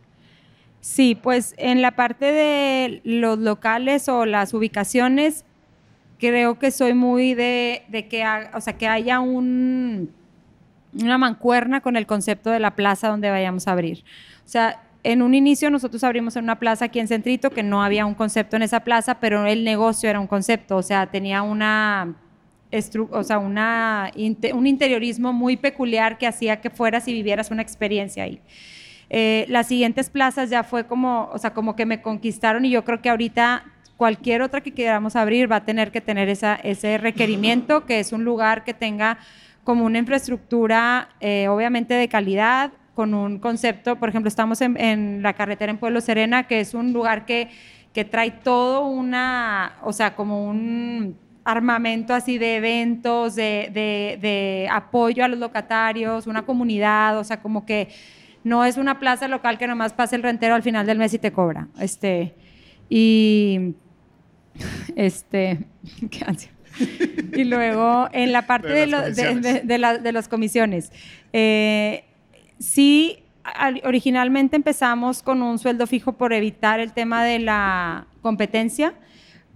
[0.82, 5.44] Sí, pues en la parte de los locales o las ubicaciones,
[6.20, 10.12] creo que soy muy de, que, o sea, que haya un,
[10.94, 14.04] una mancuerna con el concepto de la plaza donde vayamos a abrir.
[14.46, 17.84] O sea, en un inicio nosotros abrimos en una plaza aquí en Centrito que no
[17.84, 21.42] había un concepto en esa plaza, pero el negocio era un concepto, o sea, tenía
[21.42, 22.16] una,
[23.12, 28.42] o sea, un interiorismo muy peculiar que hacía que fueras y vivieras una experiencia ahí.
[29.10, 32.84] Eh, las siguientes plazas ya fue como, o sea, como que me conquistaron y yo
[32.84, 33.64] creo que ahorita
[33.98, 38.14] cualquier otra que queramos abrir va a tener que tener esa, ese requerimiento, que es
[38.14, 39.18] un lugar que tenga
[39.64, 45.34] como una infraestructura, eh, obviamente de calidad, con un concepto, por ejemplo, estamos en, la
[45.34, 47.50] carretera en Pueblo Serena, que es un lugar que,
[47.94, 54.70] que trae todo una, o sea, como un armamento así de eventos, de, de, de
[54.72, 57.90] apoyo a los locatarios, una comunidad, o sea, como que
[58.44, 61.20] no es una plaza local que nomás pase el rentero al final del mes y
[61.20, 61.68] te cobra.
[61.80, 62.36] Este,
[62.90, 63.74] y,
[64.96, 65.60] este,
[66.10, 66.26] ¿qué
[67.36, 70.92] Y luego, en la parte de, de, las comisiones,
[71.34, 72.06] eh,
[72.60, 73.24] sí,
[73.84, 78.94] originalmente empezamos con un sueldo fijo por evitar el tema de la competencia,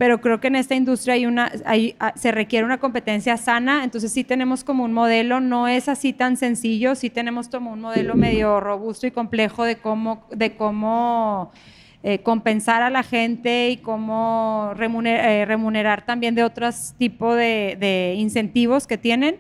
[0.04, 3.86] pero creo que en esta industria hay una, hay, ah, se requiere una competencia sana,
[3.86, 7.80] entonces sí tenemos como un modelo, no es así tan sencillo, sí tenemos como un
[7.80, 11.54] modelo medio robusto y complejo de cómo, de cómo
[12.04, 17.78] eh, compensar a la gente y cómo remunerar, eh, remunerar también de otros tipos de,
[17.80, 19.38] de incentivos que tienen.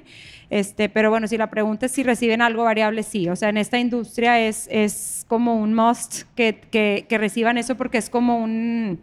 [0.49, 3.27] Este, pero bueno, si la pregunta es si reciben algo variable, sí.
[3.27, 7.97] O sea, en esta industria es, es como un must que, que reciban eso porque
[7.97, 9.01] es como un,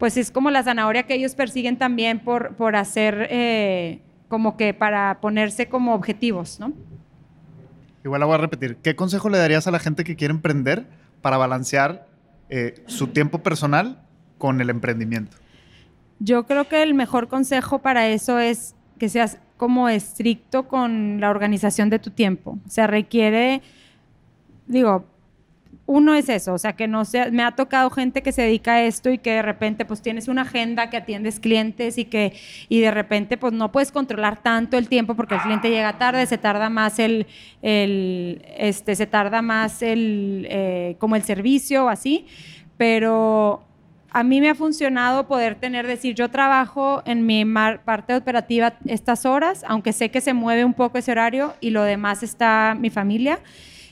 [0.00, 4.72] pues es como la zanahoria que ellos persiguen también por, por hacer, eh, como que
[4.72, 6.72] para ponerse como objetivos, ¿no?
[8.02, 8.76] Igual la voy a repetir.
[8.76, 10.86] ¿Qué consejo le darías a la gente que quiere emprender
[11.20, 12.06] para balancear
[12.48, 14.00] eh, su tiempo personal
[14.38, 15.36] con el emprendimiento?
[16.18, 21.28] Yo creo que el mejor consejo para eso es que seas como estricto con la
[21.28, 22.58] organización de tu tiempo.
[22.66, 23.60] O sea, requiere,
[24.66, 25.09] digo,
[25.90, 28.74] uno es eso, o sea, que no sea, me ha tocado gente que se dedica
[28.74, 32.32] a esto y que de repente pues tienes una agenda que atiendes clientes y que
[32.68, 36.26] y de repente pues no puedes controlar tanto el tiempo porque el cliente llega tarde,
[36.26, 37.26] se tarda más el,
[37.60, 42.24] el este, se tarda más el, eh, como el servicio o así,
[42.76, 43.64] pero
[44.12, 47.44] a mí me ha funcionado poder tener, decir, yo trabajo en mi
[47.84, 51.82] parte operativa estas horas, aunque sé que se mueve un poco ese horario y lo
[51.82, 53.40] demás está mi familia.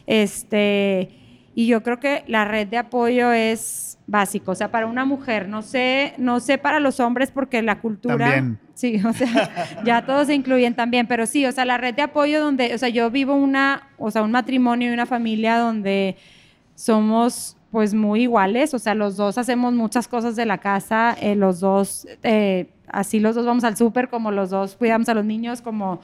[0.06, 1.18] Este,
[1.58, 5.48] y yo creo que la red de apoyo es básico, o sea, para una mujer,
[5.48, 8.16] no sé, no sé para los hombres porque la cultura...
[8.16, 8.60] También.
[8.74, 12.02] Sí, o sea, ya todos se incluyen también, pero sí, o sea, la red de
[12.02, 16.16] apoyo donde, o sea, yo vivo una, o sea, un matrimonio y una familia donde
[16.76, 21.34] somos pues muy iguales, o sea, los dos hacemos muchas cosas de la casa, eh,
[21.34, 25.24] los dos, eh, así los dos vamos al súper, como los dos cuidamos a los
[25.24, 26.02] niños, como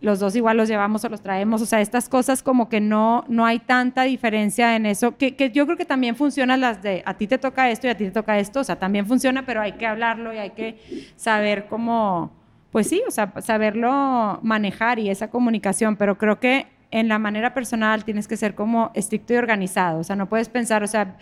[0.00, 3.24] los dos igual los llevamos o los traemos, o sea, estas cosas como que no,
[3.28, 7.02] no hay tanta diferencia en eso, que, que yo creo que también funcionan las de
[7.06, 9.46] a ti te toca esto y a ti te toca esto, o sea, también funciona,
[9.46, 10.78] pero hay que hablarlo y hay que
[11.16, 12.32] saber cómo,
[12.70, 17.54] pues sí, o sea, saberlo manejar y esa comunicación, pero creo que en la manera
[17.54, 20.00] personal tienes que ser como estricto y organizado.
[20.00, 21.16] O sea, no puedes pensar, o sea,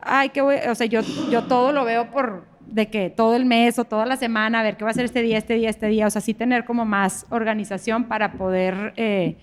[0.00, 3.44] ay, qué voy, o sea, yo, yo todo lo veo por de que todo el
[3.44, 5.70] mes o toda la semana, a ver qué va a ser este día, este día,
[5.70, 6.06] este día.
[6.06, 9.36] O sea, sí tener como más organización para poder, eh,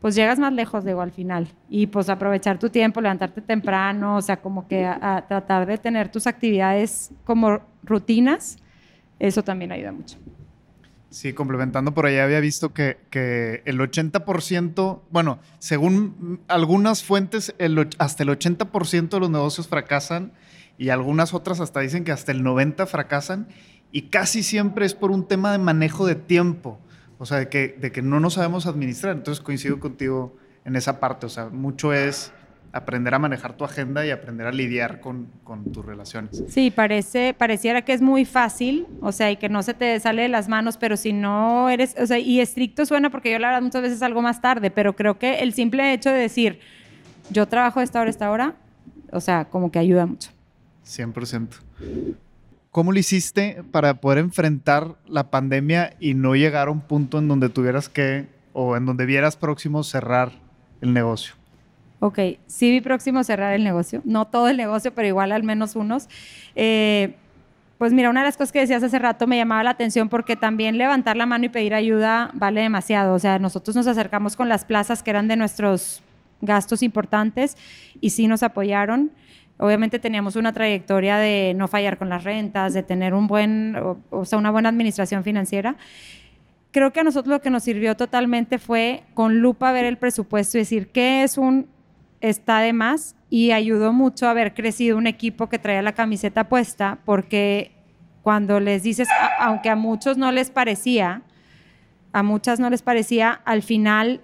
[0.00, 1.48] pues llegas más lejos, digo, al final.
[1.68, 6.08] Y pues aprovechar tu tiempo, levantarte temprano, o sea, como que a tratar de tener
[6.10, 8.58] tus actividades como rutinas,
[9.18, 10.18] eso también ayuda mucho.
[11.14, 17.54] Sí, complementando por allá había visto que, que el 80%, bueno, según algunas fuentes,
[17.98, 20.32] hasta el 80% de los negocios fracasan
[20.78, 23.48] y algunas otras hasta dicen que hasta el 90% fracasan
[23.92, 26.80] y casi siempre es por un tema de manejo de tiempo,
[27.18, 29.16] o sea, de que, de que no nos sabemos administrar.
[29.16, 32.32] Entonces coincido contigo en esa parte, o sea, mucho es
[32.72, 36.42] aprender a manejar tu agenda y aprender a lidiar con, con, tus relaciones.
[36.48, 40.22] Sí, parece, pareciera que es muy fácil, o sea, y que no se te sale
[40.22, 43.46] de las manos, pero si no eres, o sea, y estricto suena porque yo la
[43.48, 46.58] verdad muchas veces salgo más tarde, pero creo que el simple hecho de decir,
[47.30, 48.56] yo trabajo esta hora, esta hora,
[49.12, 50.30] o sea, como que ayuda mucho.
[50.84, 51.48] 100%.
[52.70, 57.28] ¿Cómo lo hiciste para poder enfrentar la pandemia y no llegar a un punto en
[57.28, 60.32] donde tuvieras que, o en donde vieras próximo cerrar
[60.80, 61.34] el negocio?
[62.00, 65.76] Ok, sí vi próximo cerrar el negocio, no todo el negocio, pero igual al menos
[65.76, 66.08] unos.
[66.54, 67.14] Eh,
[67.78, 70.36] pues mira, una de las cosas que decías hace rato me llamaba la atención porque
[70.36, 73.14] también levantar la mano y pedir ayuda vale demasiado.
[73.14, 76.02] O sea, nosotros nos acercamos con las plazas que eran de nuestros
[76.40, 77.56] gastos importantes
[78.00, 79.10] y sí nos apoyaron.
[79.58, 83.76] Obviamente teníamos una trayectoria de no fallar con las rentas, de tener un buen,
[84.10, 85.76] o, sea, una buena administración financiera.
[86.72, 90.58] Creo que a nosotros lo que nos sirvió totalmente fue con lupa ver el presupuesto
[90.58, 91.68] y decir qué es un
[92.20, 96.98] está de más y ayudó mucho haber crecido un equipo que traía la camiseta puesta
[97.04, 97.72] porque
[98.22, 99.06] cuando les dices,
[99.38, 101.22] aunque a muchos no les parecía,
[102.12, 104.22] a muchas no les parecía, al final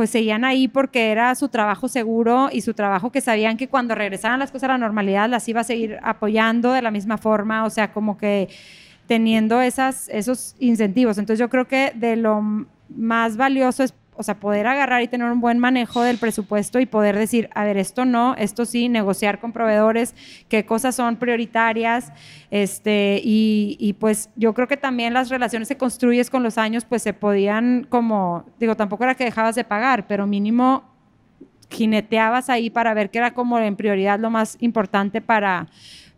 [0.00, 3.94] pues seguían ahí porque era su trabajo seguro y su trabajo que sabían que cuando
[3.94, 7.66] regresaran las cosas a la normalidad las iba a seguir apoyando de la misma forma,
[7.66, 8.48] o sea, como que
[9.06, 11.18] teniendo esas, esos incentivos.
[11.18, 12.40] Entonces yo creo que de lo
[12.88, 16.84] más valioso es o sea, poder agarrar y tener un buen manejo del presupuesto y
[16.84, 20.14] poder decir, a ver, esto no, esto sí, negociar con proveedores,
[20.48, 22.12] qué cosas son prioritarias,
[22.50, 26.84] este, y, y pues yo creo que también las relaciones que construyes con los años,
[26.84, 30.84] pues se podían como, digo, tampoco era que dejabas de pagar, pero mínimo
[31.70, 35.68] jineteabas ahí para ver qué era como en prioridad lo más importante para,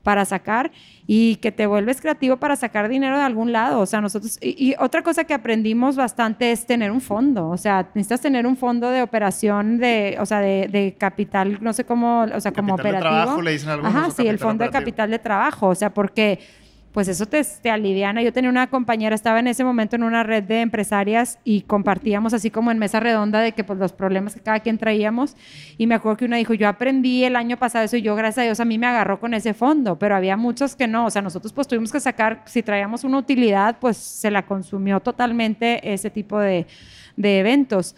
[0.03, 0.73] para sacar
[1.07, 3.81] y que te vuelves creativo para sacar dinero de algún lado.
[3.81, 7.49] O sea, nosotros, y, otra cosa que aprendimos bastante es tener un fondo.
[7.49, 11.85] O sea, necesitas tener un fondo de operación de, o sea, de, capital, no sé
[11.85, 13.11] cómo, o sea, como operativo.
[13.11, 13.95] De trabajo, le dicen algunos.
[13.95, 15.69] Ajá, sí, el fondo de capital de trabajo.
[15.69, 16.39] O sea, porque
[16.93, 18.23] pues eso te, te, aliviana.
[18.23, 22.35] Yo tenía una compañera, estaba en ese momento en una red de empresarias y compartíamos
[22.35, 25.35] así como en mesa redonda de que pues los problemas que cada quien traíamos
[25.79, 28.43] y me acuerdo que una dijo, yo aprendí el año pasado eso y yo gracias
[28.43, 31.11] a Dios a mí me agarró con ese fondo, pero había muchos que no, o
[31.11, 35.93] sea, nosotros pues tuvimos que sacar, si traíamos una utilidad, pues se la consumió totalmente
[35.93, 36.67] ese tipo de,
[37.17, 37.97] de eventos.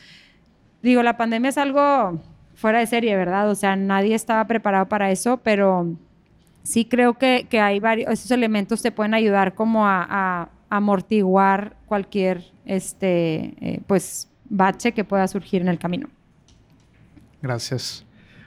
[0.82, 2.20] Digo, la pandemia es algo
[2.54, 3.50] fuera de serie, ¿verdad?
[3.50, 5.96] O sea, nadie estaba preparado para eso, pero
[6.64, 11.76] sí creo que, que hay varios, esos elementos te pueden ayudar como a, a amortiguar
[11.86, 16.08] cualquier, este, eh, pues, bache que pueda surgir en el camino.
[17.40, 18.04] Gracias.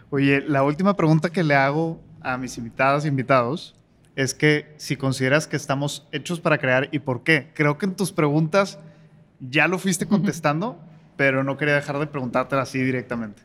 [0.09, 3.75] Oye, la última pregunta que le hago a mis invitadas e invitados
[4.15, 7.51] es que si consideras que estamos hechos para crear y por qué.
[7.53, 8.79] Creo que en tus preguntas
[9.39, 10.79] ya lo fuiste contestando,
[11.15, 13.43] pero no quería dejar de preguntarte así directamente.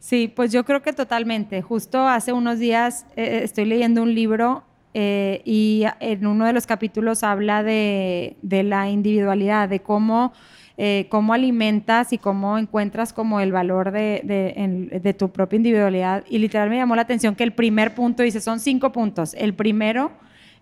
[0.00, 1.60] Sí, pues yo creo que totalmente.
[1.60, 6.66] Justo hace unos días eh, estoy leyendo un libro eh, y en uno de los
[6.66, 10.32] capítulos habla de, la individualidad, de cómo,
[10.78, 16.24] eh, cómo alimentas y cómo encuentras como el valor de, de, de, tu propia individualidad.
[16.30, 19.34] Y literal me llamó la atención que el primer punto, dice, son cinco puntos.
[19.34, 20.12] El primero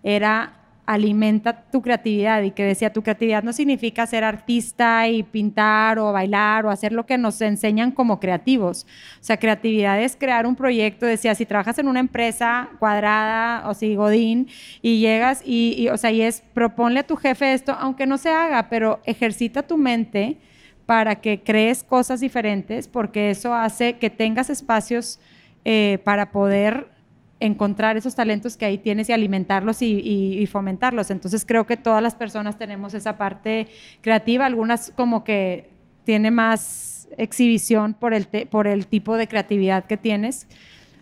[0.03, 0.58] era
[0.89, 6.11] alimenta tu creatividad y que decía, tu creatividad no significa ser artista y pintar o
[6.11, 8.87] bailar o hacer lo que nos enseñan como creativos.
[9.21, 13.75] O sea, creatividad es crear un proyecto, decía, si trabajas en una empresa cuadrada o
[13.75, 14.47] si Godín
[14.81, 18.29] y llegas y, o sea, y es, proponle a tu jefe esto, aunque no se
[18.31, 20.37] haga, pero ejercita tu mente
[20.87, 25.19] para que crees cosas diferentes, porque eso hace que tengas espacios
[25.65, 26.87] eh, para poder
[27.39, 31.11] encontrar esos talentos que ahí tienes y alimentarlos y, fomentarlos.
[31.11, 33.67] Entonces creo que todas las personas tenemos esa parte
[34.01, 35.69] creativa, algunas como que
[36.03, 40.47] tiene más exhibición por el, por el tipo de creatividad que tienes,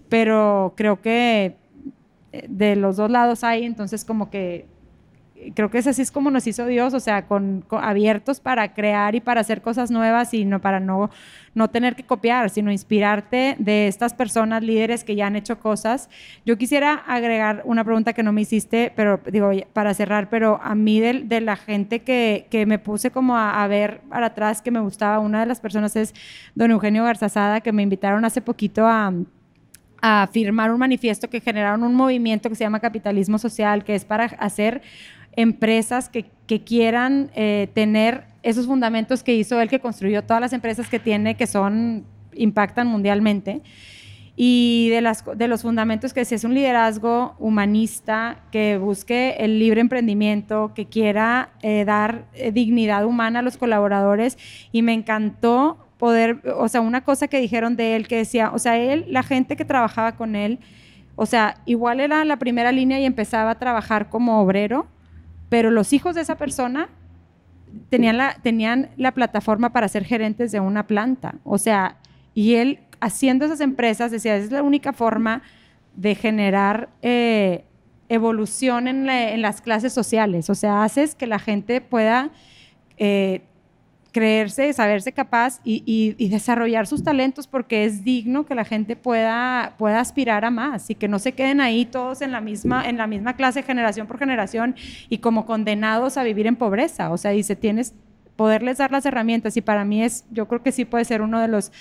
[0.10, 1.56] pero creo que
[2.32, 4.66] eh, de los dos lados hay, entonces como que
[5.54, 9.16] creo que es así es como nos hizo Dios, o sea, con, abiertos para crear
[9.16, 11.10] y para hacer cosas nuevas y no para no,
[11.54, 16.10] no tener que copiar, sino inspirarte de estas personas líderes que ya han hecho cosas.
[16.46, 20.76] Yo quisiera agregar una pregunta que no me hiciste, pero digo, para cerrar, pero a
[20.76, 24.62] mí de, de la gente que, que, me puse como a, a, ver para atrás
[24.62, 26.14] que me gustaba, una de las personas es
[26.56, 29.14] don Eugenio Garzazada, que me invitaron hace poquito a
[30.02, 34.06] a firmar un manifiesto que generaron un movimiento que se llama capitalismo social, que es
[34.06, 34.82] para hacer
[35.38, 36.26] empresas que,
[36.66, 41.36] quieran eh, tener esos fundamentos que hizo él, que construyó todas las empresas que tiene,
[41.36, 43.62] que son, impactan mundialmente.
[44.36, 50.74] Y de, los fundamentos que si es un liderazgo humanista, que busque el libre emprendimiento,
[50.76, 54.38] que quiera eh, dar eh, dignidad humana a los colaboradores.
[54.72, 58.60] Y me encantó poder, o sea, una cosa que dijeron de él que decía, o
[58.60, 60.60] sea, él, la gente que trabajaba con él,
[61.16, 64.88] o sea, igual era la primera línea y empezaba a trabajar como obrero,
[65.50, 66.89] pero los hijos de esa persona
[67.89, 71.36] tenían la, tenían la plataforma para ser gerentes de una planta.
[71.43, 71.98] O sea,
[72.34, 75.41] y él haciendo esas empresas decía, es la única forma
[75.95, 77.64] de generar eh,
[78.10, 80.50] evolución en, en, las clases sociales.
[80.50, 82.32] O sea, haces que la gente pueda
[82.98, 83.41] eh,
[84.18, 89.99] creerse, saberse capaz y, desarrollar sus talentos porque es digno que la gente pueda, pueda
[89.99, 93.05] aspirar a más y que no se queden ahí todos en la, misma, en la
[93.05, 94.76] misma clase generación por generación
[95.07, 97.11] y como condenados a vivir en pobreza.
[97.11, 97.93] O sea, dice, tienes
[98.36, 101.39] poderles dar las herramientas y para mí es, yo creo que sí puede ser uno
[101.39, 101.72] de los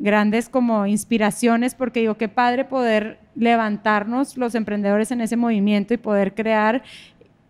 [0.00, 5.98] grandes como inspiraciones porque digo, qué padre poder levantarnos los emprendedores en ese movimiento y
[5.98, 6.82] poder crear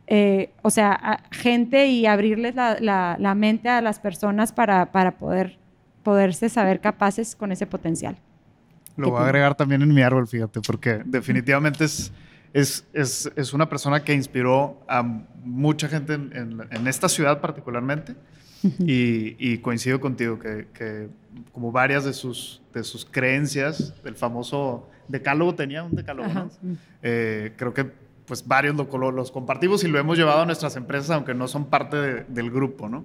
[0.06, 2.76] eh, o sea, gente y abrirles la,
[3.18, 5.58] la, mente a las personas para, para, poder
[6.02, 8.18] poderse saber capaces con ese potencial.
[8.96, 12.12] Lo voy a agregar también en mi árbol, fíjate, porque definitivamente es,
[12.52, 18.14] es, es, es una persona que inspiró a mucha gente en, en, esta ciudad particularmente.
[18.78, 21.08] Y, y, coincido contigo que, que,
[21.52, 26.50] como varias de sus, de sus creencias, el famoso decálogo, tenía un decálogo, ¿no?
[27.02, 27.92] eh, creo que
[28.26, 31.66] pues varios lo, los compartimos y lo hemos llevado a nuestras empresas, aunque no son
[31.66, 33.04] parte del grupo, ¿no?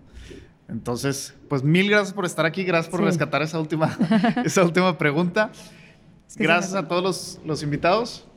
[0.70, 3.98] Entonces, pues mil gracias por estar aquí, gracias por rescatar esa última,
[4.46, 5.52] esa última pregunta.
[6.36, 8.28] gracias a todos los, los invitados.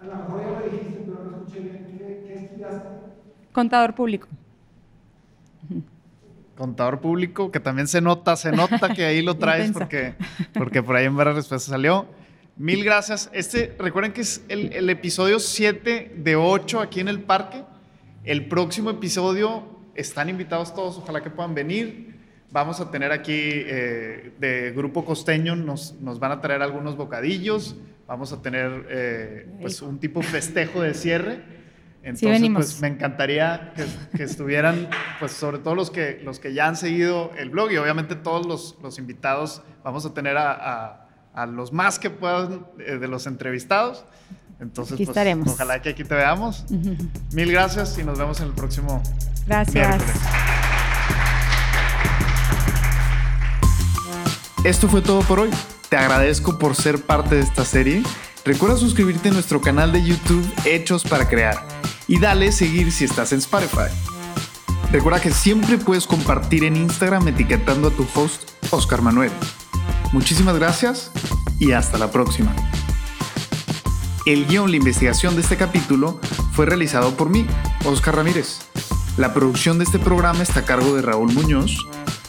[0.00, 2.24] A lo mejor ya lo dijiste, pero no escuché bien.
[2.26, 2.88] ¿Qué, estudiaste?
[3.52, 4.28] Contador público.
[6.56, 10.14] Contador público, que también se nota, se nota que ahí lo traes porque,
[10.54, 12.06] porque por ahí en varias respuestas salió.
[12.58, 13.30] Mil gracias.
[13.32, 17.62] Este, recuerden que es el, episodio 7 de 8 aquí en el parque.
[18.24, 22.16] El próximo episodio están invitados todos, ojalá que puedan venir.
[22.50, 27.76] Vamos a tener aquí eh, de Grupo Costeño, nos, nos, van a traer algunos bocadillos.
[28.08, 31.40] Vamos a tener eh, pues un tipo festejo de cierre.
[32.02, 32.64] Entonces, venimos.
[32.64, 33.84] pues me encantaría que,
[34.16, 34.88] que estuvieran,
[35.20, 38.46] pues sobre todo los que, los que ya han seguido el blog y obviamente todos
[38.46, 41.07] los, los invitados, vamos a tener a, a-
[41.38, 44.04] a los más que puedan eh, de los entrevistados.
[44.60, 45.48] Entonces, Aquí pues, estaremos.
[45.48, 46.64] ojalá que aquí te veamos.
[47.32, 49.00] Mil gracias y nos vemos en el próximo
[49.46, 49.74] Gracias.
[49.74, 50.16] miércoles.
[54.64, 55.50] Esto fue todo por hoy.
[55.88, 58.02] Te agradezco por ser parte de esta serie.
[58.44, 61.56] Recuerda suscribirte a nuestro canal de YouTube Hechos para Crear
[62.08, 63.92] y dale seguir si estás en Spotify.
[64.90, 69.30] Recuerda que siempre puedes compartir en Instagram etiquetando a tu host Oscar Manuel.
[70.12, 71.10] Muchísimas gracias
[71.58, 72.54] y hasta la próxima.
[74.24, 76.20] El guion, la investigación de este capítulo
[76.52, 77.46] fue realizado por mí,
[77.84, 78.60] Oscar Ramírez.
[79.16, 81.86] La producción de este programa está a cargo de Raúl Muñoz,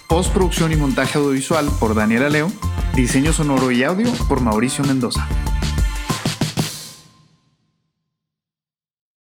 [0.08, 2.52] postproducción y montaje audiovisual por Daniela Leo,
[2.96, 5.28] diseño sonoro y audio por Mauricio Mendoza.